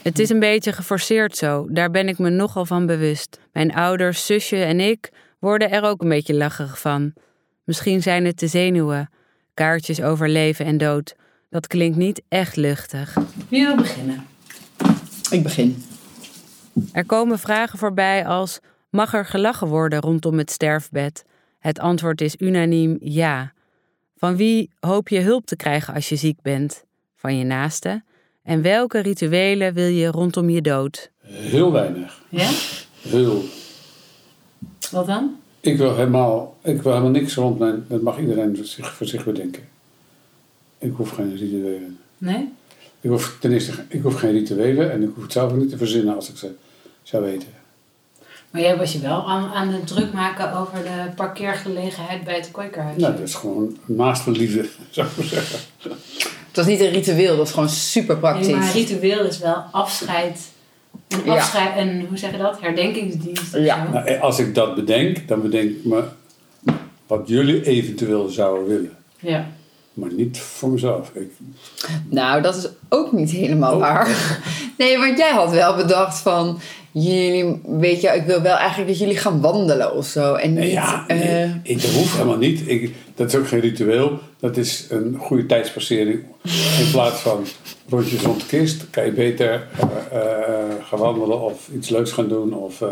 Het 0.02 0.18
is 0.18 0.28
een 0.28 0.38
beetje 0.38 0.72
geforceerd 0.72 1.36
zo, 1.36 1.66
daar 1.70 1.90
ben 1.90 2.08
ik 2.08 2.18
me 2.18 2.30
nogal 2.30 2.66
van 2.66 2.86
bewust. 2.86 3.38
Mijn 3.52 3.74
ouders, 3.74 4.26
zusje 4.26 4.64
en 4.64 4.80
ik 4.80 5.10
worden 5.38 5.70
er 5.70 5.82
ook 5.82 6.02
een 6.02 6.08
beetje 6.08 6.34
lacherig 6.34 6.80
van. 6.80 7.12
Misschien 7.64 8.02
zijn 8.02 8.24
het 8.24 8.38
de 8.38 8.46
zenuwen. 8.46 9.10
Kaartjes 9.54 10.02
over 10.02 10.28
leven 10.28 10.64
en 10.64 10.78
dood. 10.78 11.14
Dat 11.50 11.66
klinkt 11.66 11.96
niet 11.96 12.22
echt 12.28 12.56
luchtig. 12.56 13.16
Wie 13.48 13.66
wil 13.66 13.76
beginnen? 13.76 14.26
Ik 15.30 15.42
begin. 15.42 15.84
Er 16.92 17.06
komen 17.06 17.38
vragen 17.38 17.78
voorbij 17.78 18.26
als: 18.26 18.58
mag 18.90 19.14
er 19.14 19.26
gelachen 19.26 19.66
worden 19.66 20.00
rondom 20.00 20.38
het 20.38 20.50
sterfbed? 20.50 21.24
Het 21.58 21.78
antwoord 21.78 22.20
is 22.20 22.36
unaniem 22.38 22.96
ja. 23.00 23.52
Van 24.16 24.36
wie 24.36 24.70
hoop 24.80 25.08
je 25.08 25.20
hulp 25.20 25.46
te 25.46 25.56
krijgen 25.56 25.94
als 25.94 26.08
je 26.08 26.16
ziek 26.16 26.40
bent? 26.40 26.84
Van 27.16 27.38
je 27.38 27.44
naaste? 27.44 28.02
En 28.42 28.62
welke 28.62 28.98
rituelen 28.98 29.74
wil 29.74 29.86
je 29.86 30.06
rondom 30.06 30.50
je 30.50 30.62
dood? 30.62 31.10
Heel 31.26 31.72
weinig. 31.72 32.22
Ja? 32.28 32.50
Heel. 33.00 33.42
Wat 34.90 35.06
dan? 35.06 35.36
Ik 35.60 35.76
wil 35.76 35.96
helemaal, 35.96 36.56
ik 36.62 36.82
wil 36.82 36.92
helemaal 36.92 37.12
niks 37.12 37.34
rond 37.34 37.58
mijn... 37.58 37.84
Dat 37.88 38.02
mag 38.02 38.18
iedereen 38.18 38.56
voor 38.56 38.64
zich, 38.64 38.94
voor 38.94 39.06
zich 39.06 39.24
bedenken. 39.24 39.62
Ik 40.78 40.92
hoef 40.96 41.10
geen 41.10 41.36
rituelen. 41.36 41.98
Nee? 42.18 42.52
Ik 43.00 43.10
hoef, 43.10 43.36
ten 43.40 43.52
eerste, 43.52 43.72
ik 43.88 44.02
hoef 44.02 44.14
geen 44.14 44.32
rituelen 44.32 44.92
en 44.92 45.02
ik 45.02 45.10
hoef 45.14 45.22
het 45.22 45.32
zelf 45.32 45.52
ook 45.52 45.58
niet 45.58 45.70
te 45.70 45.76
verzinnen 45.76 46.14
als 46.14 46.30
ik 46.30 46.36
ze 46.36 46.50
zou 47.02 47.24
weten. 47.24 47.48
Maar 48.50 48.60
jij 48.60 48.76
was 48.76 48.92
je 48.92 48.98
wel 48.98 49.28
aan, 49.28 49.50
aan 49.52 49.68
het 49.68 49.86
druk 49.86 50.12
maken 50.12 50.56
over 50.56 50.82
de 50.82 51.10
parkeergelegenheid 51.16 52.24
bij 52.24 52.34
het 52.34 52.50
kwekerhuis. 52.50 52.96
Nou, 52.96 53.12
dat 53.12 53.28
is 53.28 53.34
gewoon 53.34 53.78
naast 53.84 54.26
liefde, 54.26 54.68
zou 54.90 55.08
ik 55.08 55.16
maar 55.16 55.26
zeggen. 55.26 55.58
Het 56.52 56.56
was 56.64 56.66
niet 56.66 56.80
een 56.80 56.90
ritueel, 56.90 57.36
dat 57.36 57.46
is 57.46 57.52
gewoon 57.52 57.68
super 57.68 58.16
praktisch. 58.16 58.46
Nee, 58.46 58.56
maar 58.56 58.66
een 58.66 58.72
ritueel 58.72 59.24
is 59.24 59.38
wel 59.38 59.64
afscheid. 59.70 60.38
Een 61.08 61.20
Ja. 61.24 61.32
afscheid, 61.34 61.76
en 61.76 62.06
hoe 62.08 62.18
zeg 62.18 62.30
je 62.30 62.36
dat? 62.38 62.60
Herdenkingsdienst. 62.60 63.56
Ja. 63.56 63.88
Nou, 63.92 64.18
als 64.20 64.38
ik 64.38 64.54
dat 64.54 64.74
bedenk, 64.74 65.28
dan 65.28 65.42
bedenk 65.42 65.70
ik 65.70 65.84
me 65.84 66.02
wat 67.06 67.28
jullie 67.28 67.66
eventueel 67.66 68.28
zouden 68.28 68.66
willen. 68.68 68.96
Ja. 69.18 69.46
Maar 69.92 70.12
niet 70.12 70.38
voor 70.38 70.68
mezelf. 70.70 71.10
Ik, 71.14 71.30
Nou, 72.08 72.42
dat 72.42 72.56
is 72.56 72.68
ook 72.88 73.12
niet 73.12 73.30
helemaal 73.30 73.78
waar. 73.78 74.08
Nee, 74.78 74.98
want 74.98 75.18
jij 75.18 75.30
had 75.32 75.50
wel 75.50 75.76
bedacht 75.76 76.18
van... 76.18 76.60
Jullie, 76.92 77.60
weet 77.66 78.00
je, 78.00 78.08
ik 78.08 78.22
wil 78.22 78.42
wel 78.42 78.56
eigenlijk 78.56 78.88
dat 78.90 78.98
jullie 78.98 79.16
gaan 79.16 79.40
wandelen 79.40 79.94
of 79.96 80.06
zo. 80.06 80.34
En 80.34 80.54
niet... 80.54 80.70
ja, 80.70 81.04
eh, 81.06 81.18
nee, 81.18 81.60
ik, 81.62 81.82
dat 81.82 81.90
hoeft 81.90 82.12
helemaal 82.12 82.36
niet. 82.36 82.68
Ik, 82.68 82.94
dat 83.14 83.28
is 83.28 83.34
ook 83.34 83.48
geen 83.48 83.60
ritueel. 83.60 84.18
Dat 84.40 84.56
is 84.56 84.86
een 84.90 85.16
goede 85.18 85.46
tijdspassering. 85.46 86.24
In 86.80 86.90
plaats 86.92 87.20
van 87.20 87.44
rondjes 87.88 88.22
rond 88.22 88.40
de 88.40 88.46
kist, 88.46 88.90
kan 88.90 89.04
je 89.04 89.12
beter 89.12 89.68
eh, 90.10 90.18
eh, 90.18 90.64
gaan 90.82 90.98
wandelen 90.98 91.40
of 91.40 91.68
iets 91.74 91.88
leuks 91.88 92.12
gaan 92.12 92.28
doen. 92.28 92.54
Of, 92.54 92.80
eh, 92.80 92.88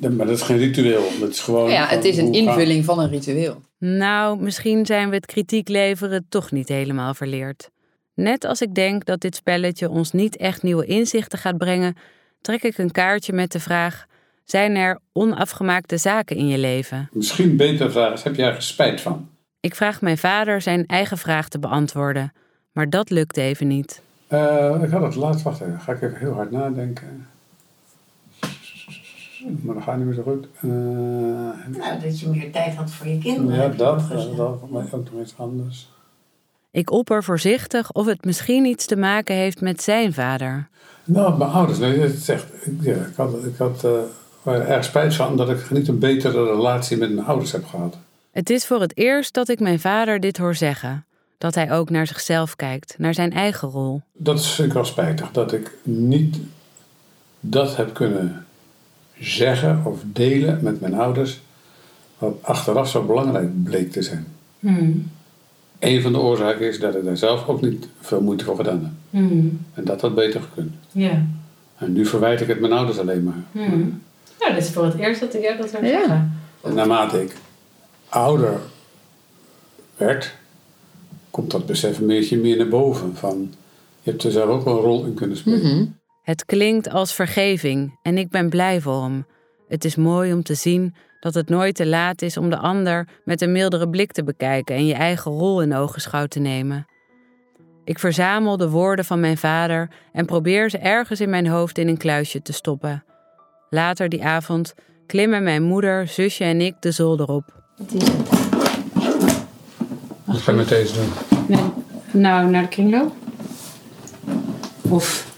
nee, 0.00 0.10
maar 0.10 0.26
dat 0.26 0.36
is 0.36 0.42
geen 0.42 0.58
ritueel. 0.58 1.04
Dat 1.20 1.30
is 1.30 1.40
gewoon. 1.40 1.70
ja, 1.70 1.86
het 1.86 2.04
is 2.04 2.16
een 2.16 2.24
gaan- 2.24 2.34
invulling 2.34 2.84
van 2.84 2.98
een 2.98 3.10
ritueel. 3.10 3.62
Nou, 3.78 4.40
misschien 4.42 4.86
zijn 4.86 5.08
we 5.08 5.14
het 5.14 5.26
kritiek 5.26 5.68
leveren 5.68 6.26
toch 6.28 6.50
niet 6.50 6.68
helemaal 6.68 7.14
verleerd. 7.14 7.70
Net 8.14 8.44
als 8.44 8.60
ik 8.62 8.74
denk 8.74 9.04
dat 9.04 9.20
dit 9.20 9.34
spelletje 9.36 9.88
ons 9.90 10.12
niet 10.12 10.36
echt 10.36 10.62
nieuwe 10.62 10.86
inzichten 10.86 11.38
gaat 11.38 11.58
brengen, 11.58 11.96
trek 12.44 12.62
ik 12.62 12.78
een 12.78 12.90
kaartje 12.90 13.32
met 13.32 13.52
de 13.52 13.60
vraag: 13.60 14.06
zijn 14.44 14.76
er 14.76 14.98
onafgemaakte 15.12 15.96
zaken 15.96 16.36
in 16.36 16.46
je 16.46 16.58
leven? 16.58 17.08
Misschien 17.12 17.56
beter 17.56 18.12
is, 18.12 18.22
heb 18.22 18.34
jij 18.34 18.46
ergens 18.46 18.66
spijt 18.66 19.00
van? 19.00 19.28
Ik 19.60 19.74
vraag 19.74 20.00
mijn 20.00 20.18
vader 20.18 20.60
zijn 20.60 20.86
eigen 20.86 21.18
vraag 21.18 21.48
te 21.48 21.58
beantwoorden, 21.58 22.32
maar 22.72 22.90
dat 22.90 23.10
lukt 23.10 23.36
even 23.36 23.66
niet. 23.66 24.02
Eh, 24.26 24.80
ik 24.82 24.90
had 24.90 25.02
het 25.02 25.14
laatst, 25.14 25.42
wacht 25.42 25.60
even, 25.60 25.80
ga 25.80 25.92
ik 25.92 26.02
even 26.02 26.18
heel 26.18 26.32
hard 26.32 26.50
nadenken. 26.50 27.26
Maar 29.62 29.74
dat 29.74 29.84
gaat 29.84 29.96
niet 29.96 30.06
meer 30.06 30.14
zo 30.14 30.22
goed. 30.22 30.46
Eh, 30.56 30.68
Nou, 31.78 32.00
dat 32.02 32.20
je 32.20 32.28
meer 32.28 32.52
tijd 32.52 32.74
had 32.74 32.90
voor 32.90 33.06
je 33.06 33.18
kinderen. 33.18 33.62
ja, 33.62 33.68
dat, 33.68 34.02
gezegd. 34.02 34.36
dat, 34.36 34.36
dat, 34.36 34.70
maar 34.70 34.84
ook 34.92 35.10
nog 35.12 35.22
iets 35.22 35.34
anders. 35.36 35.88
Ik 36.70 36.90
opper 36.90 37.24
voorzichtig 37.24 37.92
of 37.92 38.06
het 38.06 38.24
misschien 38.24 38.64
iets 38.64 38.86
te 38.86 38.96
maken 38.96 39.34
heeft 39.34 39.60
met 39.60 39.82
zijn 39.82 40.12
vader. 40.12 40.68
Nou, 41.04 41.38
mijn 41.38 41.50
ouders, 41.50 41.78
nee, 41.78 41.98
het 41.98 42.14
is 42.14 42.28
echt, 42.28 42.46
ik, 42.66 42.72
ja, 42.80 42.94
ik 42.94 43.16
had, 43.16 43.44
ik 43.44 43.56
had 43.56 43.84
eh, 43.84 44.52
er 44.52 44.66
erg 44.68 44.84
spijt 44.84 45.14
van 45.14 45.36
dat 45.36 45.50
ik 45.50 45.70
niet 45.70 45.88
een 45.88 45.98
betere 45.98 46.44
relatie 46.44 46.96
met 46.96 47.14
mijn 47.14 47.26
ouders 47.26 47.52
heb 47.52 47.64
gehad. 47.66 47.96
Het 48.30 48.50
is 48.50 48.66
voor 48.66 48.80
het 48.80 48.96
eerst 48.96 49.34
dat 49.34 49.48
ik 49.48 49.60
mijn 49.60 49.80
vader 49.80 50.20
dit 50.20 50.36
hoor 50.36 50.54
zeggen: 50.54 51.04
dat 51.38 51.54
hij 51.54 51.72
ook 51.72 51.90
naar 51.90 52.06
zichzelf 52.06 52.56
kijkt, 52.56 52.94
naar 52.98 53.14
zijn 53.14 53.32
eigen 53.32 53.68
rol. 53.68 54.02
Dat 54.12 54.38
is- 54.38 54.50
vind 54.50 54.68
ik 54.68 54.74
wel 54.74 54.84
spijtig, 54.84 55.30
dat 55.30 55.52
ik 55.52 55.72
niet 55.82 56.36
dat 57.40 57.76
heb 57.76 57.94
kunnen 57.94 58.46
zeggen 59.20 59.82
of 59.84 60.00
delen 60.04 60.58
met 60.62 60.80
mijn 60.80 60.94
ouders, 60.94 61.40
wat 62.18 62.34
achteraf 62.40 62.88
zo 62.90 63.02
belangrijk 63.02 63.62
bleek 63.64 63.92
te 63.92 64.02
zijn. 64.02 64.26
Hmm. 64.58 65.10
Een 65.78 66.02
van 66.02 66.12
de 66.12 66.18
oorzaken 66.18 66.68
is 66.68 66.80
dat 66.80 66.94
ik 66.94 67.04
daar 67.04 67.16
zelf 67.16 67.48
ook 67.48 67.60
niet 67.60 67.88
veel 68.00 68.20
moeite 68.20 68.44
voor 68.44 68.56
gedaan 68.56 68.80
heb. 68.82 68.92
Hmm. 69.18 69.60
En 69.74 69.84
dat 69.84 70.00
had 70.00 70.14
beter 70.14 70.40
gekund. 70.40 70.72
Ja. 70.92 71.24
En 71.76 71.92
nu 71.92 72.06
verwijt 72.06 72.40
ik 72.40 72.48
het 72.48 72.60
mijn 72.60 72.72
ouders 72.72 72.98
alleen 72.98 73.22
maar. 73.24 73.42
Hmm. 73.52 74.02
Nou, 74.40 74.54
dit 74.54 74.64
is 74.64 74.70
voor 74.70 74.84
het 74.84 74.94
eerst 74.94 75.20
dat 75.20 75.34
ik 75.34 75.42
jou 75.42 75.56
dat 75.56 75.72
hoor 75.72 75.84
Ja. 75.84 75.90
zeggen. 75.98 76.32
En 76.62 76.74
naarmate 76.74 77.22
ik 77.22 77.36
ouder 78.08 78.60
werd, 79.96 80.34
komt 81.30 81.50
dat 81.50 81.66
besef 81.66 81.98
een 81.98 82.06
beetje 82.06 82.38
meer 82.38 82.56
naar 82.56 82.68
boven. 82.68 83.16
Van, 83.16 83.52
je 84.02 84.10
hebt 84.10 84.22
er 84.24 84.30
zelf 84.30 84.48
ook 84.48 84.64
wel 84.64 84.76
een 84.76 84.82
rol 84.82 85.04
in 85.04 85.14
kunnen 85.14 85.36
spelen. 85.36 85.98
Het 86.22 86.44
klinkt 86.44 86.90
als 86.90 87.14
vergeving 87.14 87.98
en 88.02 88.18
ik 88.18 88.28
ben 88.28 88.48
blij 88.48 88.80
voor 88.80 89.02
hem. 89.02 89.26
Het 89.68 89.84
is 89.84 89.96
mooi 89.96 90.32
om 90.32 90.42
te 90.42 90.54
zien 90.54 90.94
dat 91.20 91.34
het 91.34 91.48
nooit 91.48 91.74
te 91.74 91.86
laat 91.86 92.22
is 92.22 92.36
om 92.36 92.50
de 92.50 92.58
ander 92.58 93.08
met 93.24 93.40
een 93.40 93.52
mildere 93.52 93.88
blik 93.88 94.12
te 94.12 94.24
bekijken 94.24 94.76
en 94.76 94.86
je 94.86 94.94
eigen 94.94 95.32
rol 95.32 95.62
in 95.62 95.74
ogenschouw 95.74 96.26
te 96.26 96.38
nemen. 96.38 96.86
Ik 97.84 97.98
verzamel 97.98 98.56
de 98.56 98.68
woorden 98.68 99.04
van 99.04 99.20
mijn 99.20 99.38
vader 99.38 99.88
en 100.12 100.26
probeer 100.26 100.70
ze 100.70 100.78
ergens 100.78 101.20
in 101.20 101.30
mijn 101.30 101.46
hoofd 101.46 101.78
in 101.78 101.88
een 101.88 101.96
kluisje 101.96 102.42
te 102.42 102.52
stoppen. 102.52 103.04
Later 103.70 104.08
die 104.08 104.24
avond 104.24 104.74
klimmen 105.06 105.42
mijn 105.42 105.62
moeder, 105.62 106.08
zusje 106.08 106.44
en 106.44 106.60
ik 106.60 106.74
de 106.80 106.90
zolder 106.90 107.28
op. 107.28 107.44
Wat 107.76 107.92
is 107.92 108.08
het? 108.08 108.28
Wat 110.24 110.36
ga 110.36 110.50
je 110.50 110.56
met 110.56 110.68
deze 110.68 110.94
doen? 110.94 111.08
Nee. 111.48 111.70
Nou, 112.10 112.50
naar 112.50 112.62
de 112.62 112.68
kringloop? 112.68 113.12
Of 114.88 115.32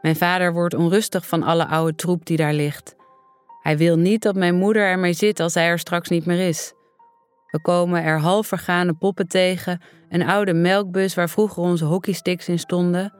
Mijn 0.00 0.16
vader 0.16 0.52
wordt 0.52 0.74
onrustig 0.74 1.26
van 1.26 1.42
alle 1.42 1.66
oude 1.66 1.94
troep 1.94 2.26
die 2.26 2.36
daar 2.36 2.54
ligt. 2.54 2.94
Hij 3.62 3.76
wil 3.76 3.96
niet 3.96 4.22
dat 4.22 4.34
mijn 4.34 4.54
moeder 4.54 4.82
ermee 4.82 5.12
zit 5.12 5.40
als 5.40 5.54
hij 5.54 5.66
er 5.66 5.78
straks 5.78 6.08
niet 6.08 6.26
meer 6.26 6.48
is. 6.48 6.73
We 7.54 7.60
komen 7.60 8.02
er 8.02 8.18
half 8.20 8.46
vergane 8.46 8.92
poppen 8.92 9.28
tegen, 9.28 9.80
een 10.08 10.22
oude 10.22 10.52
melkbus 10.54 11.14
waar 11.14 11.28
vroeger 11.30 11.62
onze 11.62 11.84
hockeysticks 11.84 12.48
in 12.48 12.58
stonden. 12.58 13.12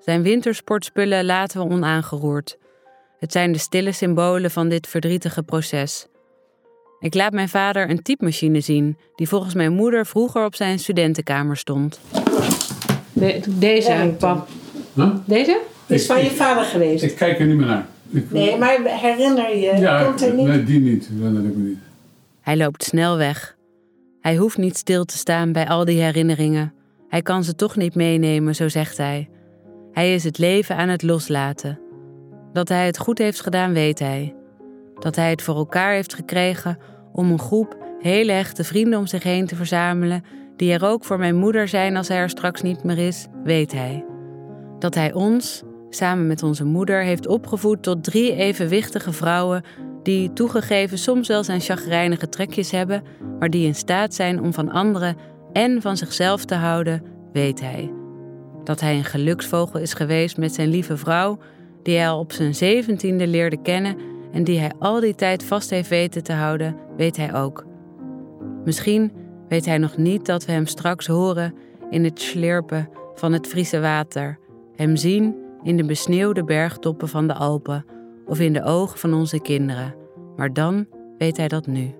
Zijn 0.00 0.22
wintersportspullen 0.22 1.24
laten 1.24 1.60
we 1.60 1.74
onaangeroerd. 1.74 2.56
Het 3.18 3.32
zijn 3.32 3.52
de 3.52 3.58
stille 3.58 3.92
symbolen 3.92 4.50
van 4.50 4.68
dit 4.68 4.86
verdrietige 4.86 5.42
proces. 5.42 6.06
Ik 7.00 7.14
laat 7.14 7.32
mijn 7.32 7.48
vader 7.48 7.90
een 7.90 8.02
typemachine 8.02 8.60
zien, 8.60 8.96
die 9.14 9.28
volgens 9.28 9.54
mijn 9.54 9.72
moeder 9.72 10.06
vroeger 10.06 10.44
op 10.44 10.54
zijn 10.54 10.78
studentenkamer 10.78 11.56
stond. 11.56 12.00
deze, 13.48 14.14
pap. 14.18 14.48
Deze? 15.24 15.60
Is 15.86 16.06
van 16.06 16.24
je 16.24 16.30
vader 16.30 16.64
geweest? 16.64 17.02
Ik 17.04 17.16
kijk 17.16 17.38
er 17.40 17.46
niet 17.46 17.56
meer 17.56 17.66
naar. 17.66 17.86
Ik- 18.10 18.30
Nee, 18.30 18.56
maar 18.58 18.78
herinner 18.84 19.56
je, 19.56 19.76
ja, 19.76 20.04
komt 20.04 20.22
er 20.22 20.34
niet... 20.34 20.46
nee, 20.46 20.64
die 20.64 20.80
niet. 20.80 21.00
Dat 21.10 21.18
herinner 21.18 21.44
ik 21.50 21.56
me 21.56 21.62
niet. 21.68 21.78
Hij 22.40 22.56
loopt 22.56 22.82
snel 22.84 23.16
weg. 23.16 23.55
Hij 24.26 24.36
hoeft 24.36 24.56
niet 24.56 24.76
stil 24.76 25.04
te 25.04 25.16
staan 25.16 25.52
bij 25.52 25.68
al 25.68 25.84
die 25.84 26.02
herinneringen. 26.02 26.74
Hij 27.08 27.22
kan 27.22 27.44
ze 27.44 27.54
toch 27.54 27.76
niet 27.76 27.94
meenemen, 27.94 28.54
zo 28.54 28.68
zegt 28.68 28.96
hij. 28.96 29.28
Hij 29.92 30.14
is 30.14 30.24
het 30.24 30.38
leven 30.38 30.76
aan 30.76 30.88
het 30.88 31.02
loslaten. 31.02 31.80
Dat 32.52 32.68
hij 32.68 32.86
het 32.86 32.98
goed 32.98 33.18
heeft 33.18 33.40
gedaan, 33.40 33.72
weet 33.72 33.98
hij. 33.98 34.34
Dat 34.98 35.16
hij 35.16 35.30
het 35.30 35.42
voor 35.42 35.56
elkaar 35.56 35.92
heeft 35.92 36.14
gekregen 36.14 36.78
om 37.12 37.30
een 37.30 37.38
groep 37.38 37.76
hele 38.00 38.32
echte 38.32 38.64
vrienden 38.64 38.98
om 38.98 39.06
zich 39.06 39.22
heen 39.22 39.46
te 39.46 39.56
verzamelen, 39.56 40.24
die 40.56 40.72
er 40.72 40.84
ook 40.84 41.04
voor 41.04 41.18
mijn 41.18 41.36
moeder 41.36 41.68
zijn 41.68 41.96
als 41.96 42.08
hij 42.08 42.18
er 42.18 42.30
straks 42.30 42.62
niet 42.62 42.84
meer 42.84 42.98
is, 42.98 43.26
weet 43.44 43.72
hij. 43.72 44.04
Dat 44.78 44.94
hij 44.94 45.12
ons, 45.12 45.62
samen 45.90 46.26
met 46.26 46.42
onze 46.42 46.64
moeder, 46.64 47.02
heeft 47.02 47.26
opgevoed 47.26 47.82
tot 47.82 48.04
drie 48.04 48.34
evenwichtige 48.34 49.12
vrouwen 49.12 49.64
die 50.06 50.32
toegegeven 50.32 50.98
soms 50.98 51.28
wel 51.28 51.44
zijn 51.44 51.60
chagrijnige 51.60 52.28
trekjes 52.28 52.70
hebben, 52.70 53.02
maar 53.38 53.50
die 53.50 53.66
in 53.66 53.74
staat 53.74 54.14
zijn 54.14 54.40
om 54.40 54.52
van 54.52 54.70
anderen 54.70 55.16
en 55.52 55.82
van 55.82 55.96
zichzelf 55.96 56.44
te 56.44 56.54
houden, 56.54 57.02
weet 57.32 57.60
hij. 57.60 57.92
Dat 58.64 58.80
hij 58.80 58.96
een 58.96 59.04
geluksvogel 59.04 59.80
is 59.80 59.94
geweest 59.94 60.36
met 60.36 60.54
zijn 60.54 60.68
lieve 60.68 60.96
vrouw, 60.96 61.38
die 61.82 61.96
hij 61.96 62.08
al 62.08 62.18
op 62.18 62.32
zijn 62.32 62.54
zeventiende 62.54 63.26
leerde 63.26 63.62
kennen 63.62 63.96
en 64.32 64.44
die 64.44 64.58
hij 64.58 64.72
al 64.78 65.00
die 65.00 65.14
tijd 65.14 65.44
vast 65.44 65.70
heeft 65.70 65.88
weten 65.88 66.22
te 66.22 66.32
houden, 66.32 66.76
weet 66.96 67.16
hij 67.16 67.34
ook. 67.34 67.66
Misschien 68.64 69.12
weet 69.48 69.66
hij 69.66 69.78
nog 69.78 69.96
niet 69.96 70.26
dat 70.26 70.44
we 70.44 70.52
hem 70.52 70.66
straks 70.66 71.06
horen 71.06 71.54
in 71.90 72.04
het 72.04 72.20
slurpen 72.20 72.88
van 73.14 73.32
het 73.32 73.46
Friese 73.46 73.80
water, 73.80 74.38
hem 74.76 74.96
zien 74.96 75.34
in 75.62 75.76
de 75.76 75.84
besneeuwde 75.84 76.44
bergtoppen 76.44 77.08
van 77.08 77.26
de 77.26 77.34
Alpen 77.34 77.84
of 78.26 78.40
in 78.40 78.52
de 78.52 78.62
ogen 78.62 78.98
van 78.98 79.14
onze 79.14 79.40
kinderen, 79.40 79.94
maar 80.36 80.52
dan 80.52 80.86
weet 81.18 81.36
hij 81.36 81.48
dat 81.48 81.66
nu. 81.66 81.94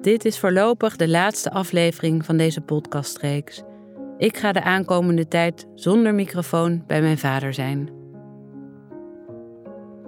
Dit 0.00 0.24
is 0.24 0.38
voorlopig 0.38 0.96
de 0.96 1.08
laatste 1.08 1.50
aflevering 1.50 2.24
van 2.24 2.36
deze 2.36 2.60
podcastreeks. 2.60 3.62
Ik 4.18 4.36
ga 4.36 4.52
de 4.52 4.62
aankomende 4.62 5.28
tijd 5.28 5.66
zonder 5.74 6.14
microfoon 6.14 6.84
bij 6.86 7.00
mijn 7.00 7.18
vader 7.18 7.54
zijn. 7.54 7.90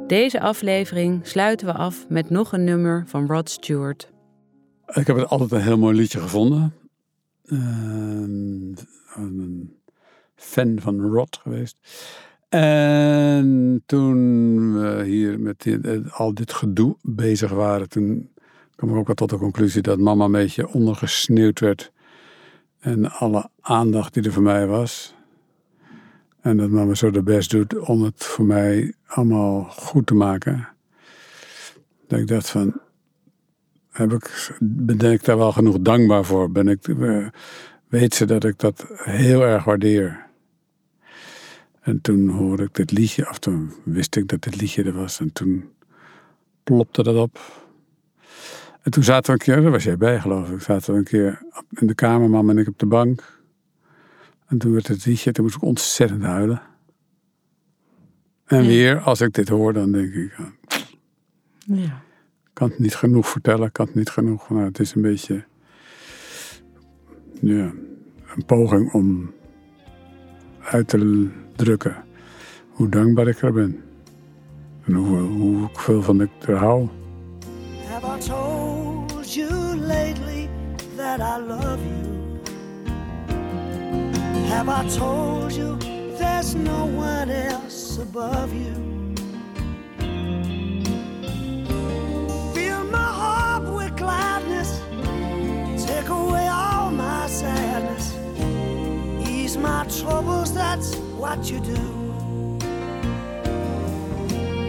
Deze 0.06 0.40
aflevering 0.40 1.26
sluiten 1.26 1.66
we 1.66 1.72
af 1.72 2.08
met 2.08 2.30
nog 2.30 2.52
een 2.52 2.64
nummer 2.64 3.04
van 3.06 3.26
Rod 3.26 3.50
Stewart. 3.50 4.12
Ik 4.86 5.06
heb 5.06 5.16
het 5.16 5.28
altijd 5.28 5.52
een 5.52 5.60
heel 5.60 5.78
mooi 5.78 5.96
liedje 5.96 6.20
gevonden. 6.20 6.74
Ehm, 7.44 8.72
een 9.14 9.76
fan 10.34 10.78
van 10.80 11.00
Rod 11.00 11.36
geweest. 11.36 11.76
En 12.52 13.82
toen 13.86 14.72
we 14.80 15.04
hier 15.04 15.40
met 15.40 15.66
al 16.10 16.34
dit 16.34 16.52
gedoe 16.52 16.96
bezig 17.02 17.50
waren, 17.50 17.88
toen 17.88 18.30
kwam 18.76 18.90
ik 18.90 18.96
ook 18.96 19.08
al 19.08 19.14
tot 19.14 19.30
de 19.30 19.36
conclusie 19.36 19.82
dat 19.82 19.98
mama 19.98 20.24
een 20.24 20.32
beetje 20.32 20.68
ondergesneeuwd 20.68 21.60
werd. 21.60 21.92
En 22.80 23.10
alle 23.10 23.48
aandacht 23.60 24.14
die 24.14 24.22
er 24.22 24.32
voor 24.32 24.42
mij 24.42 24.66
was. 24.66 25.14
En 26.40 26.56
dat 26.56 26.68
mama 26.68 26.94
zo 26.94 27.10
de 27.10 27.22
best 27.22 27.50
doet 27.50 27.78
om 27.78 28.02
het 28.02 28.24
voor 28.24 28.44
mij 28.44 28.94
allemaal 29.06 29.62
goed 29.64 30.06
te 30.06 30.14
maken. 30.14 30.68
Dat 32.06 32.18
ik 32.18 32.26
dacht 32.26 32.50
van, 32.50 32.80
heb 33.90 34.12
ik, 34.12 34.56
ben 34.60 35.12
ik 35.12 35.24
daar 35.24 35.38
wel 35.38 35.52
genoeg 35.52 35.80
dankbaar 35.80 36.24
voor? 36.24 36.50
Ben 36.50 36.68
ik, 36.68 36.88
eh, 36.88 37.26
weet 37.88 38.14
ze 38.14 38.24
dat 38.24 38.44
ik 38.44 38.58
dat 38.58 38.86
heel 38.94 39.42
erg 39.42 39.64
waardeer? 39.64 40.30
En 41.82 42.00
toen 42.00 42.28
hoorde 42.28 42.62
ik 42.62 42.74
dit 42.74 42.90
liedje, 42.92 43.28
of 43.28 43.38
toen 43.38 43.72
wist 43.84 44.16
ik 44.16 44.28
dat 44.28 44.42
dit 44.42 44.60
liedje 44.60 44.82
er 44.82 44.92
was. 44.92 45.20
En 45.20 45.32
toen 45.32 45.70
plopte 46.64 47.02
dat 47.02 47.16
op. 47.16 47.38
En 48.82 48.90
toen 48.90 49.02
zaten 49.02 49.26
we 49.26 49.32
een 49.32 49.38
keer, 49.46 49.62
daar 49.62 49.70
was 49.70 49.84
jij 49.84 49.96
bij 49.96 50.20
geloof 50.20 50.50
ik, 50.50 50.60
zaten 50.60 50.92
we 50.92 50.98
een 50.98 51.04
keer 51.04 51.42
in 51.70 51.86
de 51.86 51.94
kamer, 51.94 52.30
mama 52.30 52.50
en 52.52 52.58
ik 52.58 52.68
op 52.68 52.78
de 52.78 52.86
bank. 52.86 53.40
En 54.46 54.58
toen 54.58 54.72
werd 54.72 54.88
het 54.88 55.04
liedje, 55.06 55.32
toen 55.32 55.44
moest 55.44 55.56
ik 55.56 55.62
ontzettend 55.62 56.22
huilen. 56.22 56.62
En 58.44 58.66
weer, 58.66 59.00
als 59.00 59.20
ik 59.20 59.32
dit 59.32 59.48
hoor, 59.48 59.72
dan 59.72 59.92
denk 59.92 60.12
ik, 60.12 60.34
ah, 60.38 60.46
Ja. 61.66 62.02
kan 62.52 62.68
het 62.68 62.78
niet 62.78 62.94
genoeg 62.94 63.28
vertellen, 63.28 63.72
kan 63.72 63.86
het 63.86 63.94
niet 63.94 64.10
genoeg. 64.10 64.50
Nou, 64.50 64.64
het 64.64 64.78
is 64.78 64.94
een 64.94 65.02
beetje 65.02 65.44
ja, 67.40 67.72
een 68.34 68.44
poging 68.46 68.92
om 68.92 69.32
uit 70.60 70.88
te 70.88 71.28
drukken 71.56 72.04
hoe 72.72 72.88
dankbaar 72.88 73.28
ik 73.28 73.42
er 73.42 73.52
ben. 73.52 73.82
En 74.84 74.94
hoe, 74.94 75.18
hoe 75.18 75.68
veel 75.72 76.02
van 76.02 76.20
ik 76.20 76.30
er 76.46 76.56
hou. 76.56 76.88
Have 77.88 78.16
I 78.16 78.20
told 78.20 79.34
you 79.34 79.76
lately 79.76 80.48
that 80.96 81.20
I 81.20 81.46
love 81.46 81.78
you? 81.78 82.12
Have 84.48 84.68
I 84.68 84.88
told 84.98 85.52
you 85.52 85.76
there's 86.18 86.54
no 86.54 86.84
one 86.84 87.30
else 87.30 88.00
above 88.00 88.52
you? 88.52 88.74
Fill 92.52 92.84
my 92.90 93.10
heart 93.20 93.74
with 93.74 93.96
gladness, 93.96 94.80
take 95.86 96.08
away 96.08 96.48
all 96.48 96.90
my 96.90 97.28
sadness, 97.28 98.14
ease 99.28 99.58
my 99.58 99.84
troubles, 100.00 100.52
that's 100.52 100.96
what 101.22 101.48
you 101.48 101.60
do. 101.60 101.82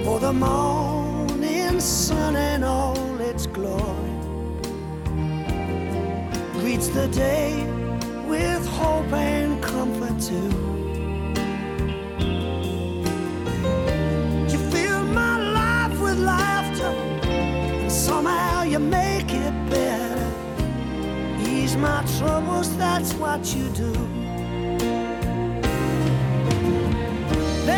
For 0.06 0.20
the 0.20 0.32
morning 0.32 1.80
sun 1.80 2.36
and 2.36 2.64
all 2.64 3.20
its 3.20 3.48
glory 3.48 4.14
greets 6.54 6.90
the 6.90 7.08
day 7.08 7.66
with 8.28 8.64
hope 8.68 9.12
and 9.14 9.64
comfort 9.64 10.16
too. 10.30 10.54
You 14.52 14.60
fill 14.72 15.04
my 15.06 15.36
life 15.60 16.00
with 16.00 16.20
laughter, 16.20 16.94
and 17.82 17.92
somehow 17.92 18.62
you 18.62 18.78
make 18.78 19.34
it 19.46 19.56
better. 19.72 20.30
Ease 21.50 21.76
my 21.78 22.04
troubles, 22.20 22.78
that's 22.78 23.12
what 23.16 23.56
you 23.56 23.68
do. 23.70 24.23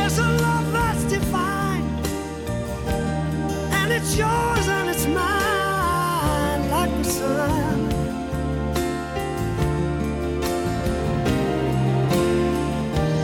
There's 0.07 0.19
a 0.19 0.21
love 0.29 0.71
that's 0.71 1.03
divine, 1.05 1.81
and 3.71 3.91
it's 3.91 4.15
yours 4.15 4.67
and 4.67 4.87
it's 4.87 5.07
mine, 5.07 6.69
like 6.69 6.91
the 6.97 7.03
sun. 7.03 7.91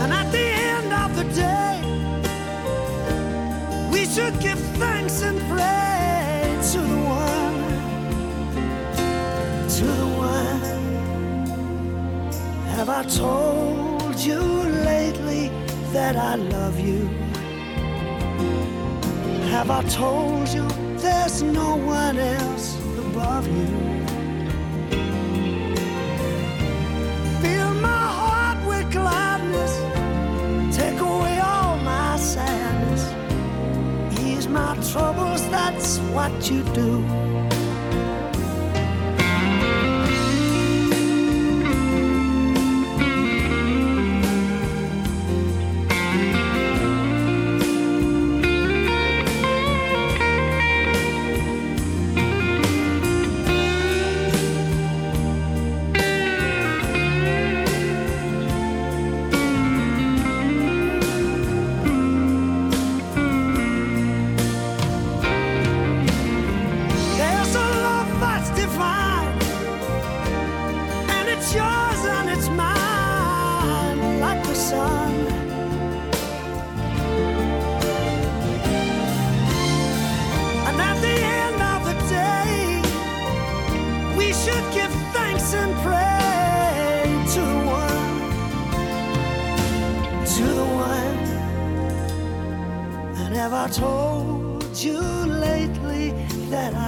And 0.01 0.11
at 0.11 0.31
the 0.31 0.39
end 0.39 0.91
of 0.91 1.15
the 1.15 1.25
day, 1.35 1.81
we 3.91 4.05
should 4.07 4.39
give 4.39 4.59
thanks 4.79 5.21
and 5.21 5.39
pray 5.51 6.57
to 6.71 6.79
the 6.79 6.97
one, 7.21 7.61
to 9.69 9.85
the 9.85 10.07
one. 10.17 10.61
Have 12.75 12.89
I 12.89 13.03
told 13.03 14.19
you 14.19 14.70
that 15.93 16.15
I 16.15 16.35
love 16.35 16.79
you? 16.79 17.07
Have 19.51 19.69
I 19.69 19.83
told 19.89 20.47
you 20.47 20.65
there's 20.97 21.41
no 21.43 21.75
one 21.75 22.17
else 22.17 22.77
above 22.97 23.45
you? 23.47 23.67
Fill 27.41 27.73
my 27.75 28.05
heart 28.19 28.65
with 28.65 28.89
gladness, 28.91 29.73
take 30.75 30.99
away 30.99 31.39
all 31.39 31.75
my 31.77 32.15
sadness, 32.17 33.03
ease 34.21 34.47
my 34.47 34.75
troubles, 34.91 35.41
that's 35.49 35.97
what 36.15 36.31
you 36.49 36.63
do. 36.73 37.40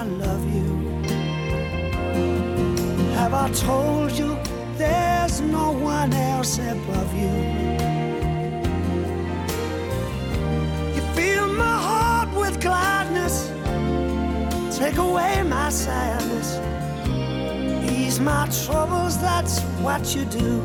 I 0.04 0.06
love 0.06 0.46
you. 0.54 0.70
Have 3.16 3.34
I 3.34 3.50
told 3.52 4.12
you 4.12 4.38
there's 4.76 5.40
no 5.40 5.72
one 5.72 6.12
else 6.12 6.58
above 6.58 7.14
you? 7.16 7.34
You 10.94 11.02
fill 11.16 11.48
my 11.54 11.78
heart 11.88 12.36
with 12.36 12.60
gladness, 12.60 13.48
take 14.78 14.98
away 14.98 15.42
my 15.44 15.70
sadness, 15.70 16.60
ease 17.90 18.20
my 18.20 18.50
troubles, 18.66 19.18
that's 19.22 19.62
what 19.86 20.14
you 20.14 20.26
do. 20.26 20.62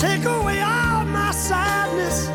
Take 0.00 0.24
away 0.24 0.62
all 0.62 1.04
my 1.04 1.32
sadness, 1.32 2.30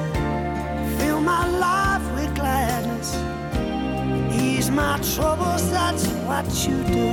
my 4.79 4.97
troubles, 5.15 5.63
that's 5.71 6.05
what 6.27 6.45
you 6.65 6.77
do. 6.97 7.09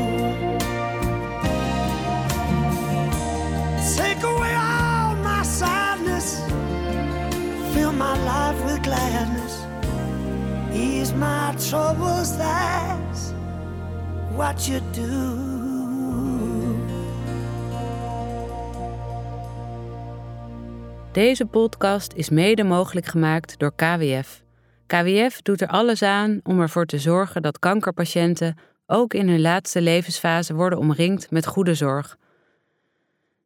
Take 3.96 4.22
away 4.32 4.54
all 4.54 5.14
my 5.30 5.42
sadness, 5.42 6.28
fill 7.72 7.92
my 7.92 8.16
life 8.32 8.58
with 8.64 8.82
gladness, 8.82 9.54
ease 10.72 11.12
my 11.14 11.54
troubles, 11.68 12.36
that's 12.36 13.32
what 14.36 14.66
you 14.68 14.80
do. 14.92 15.54
Deze 21.12 21.46
podcast 21.46 22.12
is 22.12 22.28
mede 22.28 22.64
mogelijk 22.64 23.06
gemaakt 23.06 23.58
door 23.58 23.72
KWF. 23.74 24.45
KWF 24.86 25.42
doet 25.42 25.60
er 25.60 25.68
alles 25.68 26.02
aan 26.02 26.40
om 26.42 26.60
ervoor 26.60 26.86
te 26.86 26.98
zorgen 26.98 27.42
dat 27.42 27.58
kankerpatiënten 27.58 28.56
ook 28.86 29.14
in 29.14 29.28
hun 29.28 29.40
laatste 29.40 29.80
levensfase 29.80 30.54
worden 30.54 30.78
omringd 30.78 31.30
met 31.30 31.46
goede 31.46 31.74
zorg. 31.74 32.16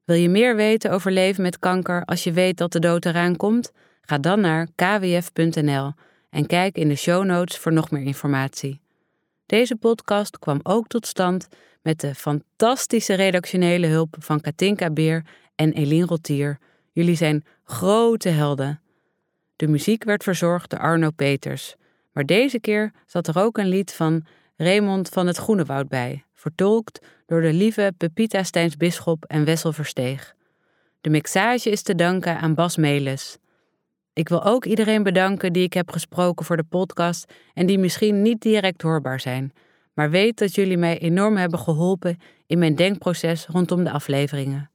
Wil 0.04 0.16
je 0.16 0.28
meer 0.28 0.56
weten 0.56 0.90
over 0.90 1.12
leven 1.12 1.42
met 1.42 1.58
kanker 1.58 2.04
als 2.04 2.24
je 2.24 2.32
weet 2.32 2.56
dat 2.56 2.72
de 2.72 2.78
dood 2.78 3.04
eraan 3.04 3.36
komt? 3.36 3.72
Ga 4.00 4.18
dan 4.18 4.40
naar 4.40 4.68
kwf.nl 4.74 5.92
en 6.30 6.46
kijk 6.46 6.76
in 6.76 6.88
de 6.88 6.96
show 6.96 7.24
notes 7.24 7.58
voor 7.58 7.72
nog 7.72 7.90
meer 7.90 8.02
informatie. 8.02 8.80
Deze 9.46 9.76
podcast 9.76 10.38
kwam 10.38 10.60
ook 10.62 10.86
tot 10.86 11.06
stand 11.06 11.48
met 11.82 12.00
de 12.00 12.14
fantastische 12.14 13.14
redactionele 13.14 13.86
hulp 13.86 14.16
van 14.18 14.40
Katinka 14.40 14.90
Beer 14.90 15.24
en 15.54 15.72
Eline 15.72 16.06
Rotier. 16.06 16.58
Jullie 16.92 17.16
zijn 17.16 17.44
grote 17.64 18.28
helden. 18.28 18.80
De 19.60 19.68
muziek 19.68 20.04
werd 20.04 20.22
verzorgd 20.22 20.70
door 20.70 20.78
Arno 20.78 21.10
Peters. 21.10 21.74
Maar 22.12 22.26
deze 22.26 22.60
keer 22.60 22.92
zat 23.06 23.26
er 23.26 23.38
ook 23.38 23.58
een 23.58 23.68
lied 23.68 23.92
van 23.92 24.26
Raymond 24.56 25.08
van 25.08 25.26
het 25.26 25.36
Groenewoud 25.36 25.88
bij, 25.88 26.24
vertolkt 26.34 27.06
door 27.26 27.40
de 27.40 27.52
lieve 27.52 27.94
Pepita 27.96 28.42
Steins 28.42 28.76
Bisschop 28.76 29.24
en 29.24 29.44
Wessel 29.44 29.72
Versteeg. 29.72 30.34
De 31.00 31.10
mixage 31.10 31.70
is 31.70 31.82
te 31.82 31.94
danken 31.94 32.38
aan 32.38 32.54
Bas 32.54 32.76
Melis. 32.76 33.38
Ik 34.12 34.28
wil 34.28 34.44
ook 34.44 34.64
iedereen 34.64 35.02
bedanken 35.02 35.52
die 35.52 35.64
ik 35.64 35.72
heb 35.72 35.90
gesproken 35.90 36.44
voor 36.44 36.56
de 36.56 36.64
podcast 36.68 37.32
en 37.54 37.66
die 37.66 37.78
misschien 37.78 38.22
niet 38.22 38.40
direct 38.40 38.82
hoorbaar 38.82 39.20
zijn, 39.20 39.52
maar 39.94 40.10
weet 40.10 40.38
dat 40.38 40.54
jullie 40.54 40.78
mij 40.78 40.98
enorm 40.98 41.36
hebben 41.36 41.58
geholpen 41.58 42.18
in 42.46 42.58
mijn 42.58 42.74
denkproces 42.74 43.46
rondom 43.46 43.84
de 43.84 43.90
afleveringen. 43.90 44.70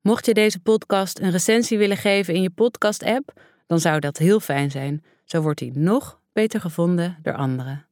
Mocht 0.00 0.26
je 0.26 0.34
deze 0.34 0.60
podcast 0.60 1.18
een 1.18 1.30
recensie 1.30 1.78
willen 1.78 1.96
geven 1.96 2.34
in 2.34 2.42
je 2.42 2.50
podcast-app, 2.50 3.32
dan 3.66 3.80
zou 3.80 4.00
dat 4.00 4.16
heel 4.16 4.40
fijn 4.40 4.70
zijn. 4.70 5.04
Zo 5.24 5.40
wordt 5.40 5.60
hij 5.60 5.70
nog 5.74 6.20
beter 6.32 6.60
gevonden 6.60 7.18
door 7.22 7.34
anderen. 7.34 7.86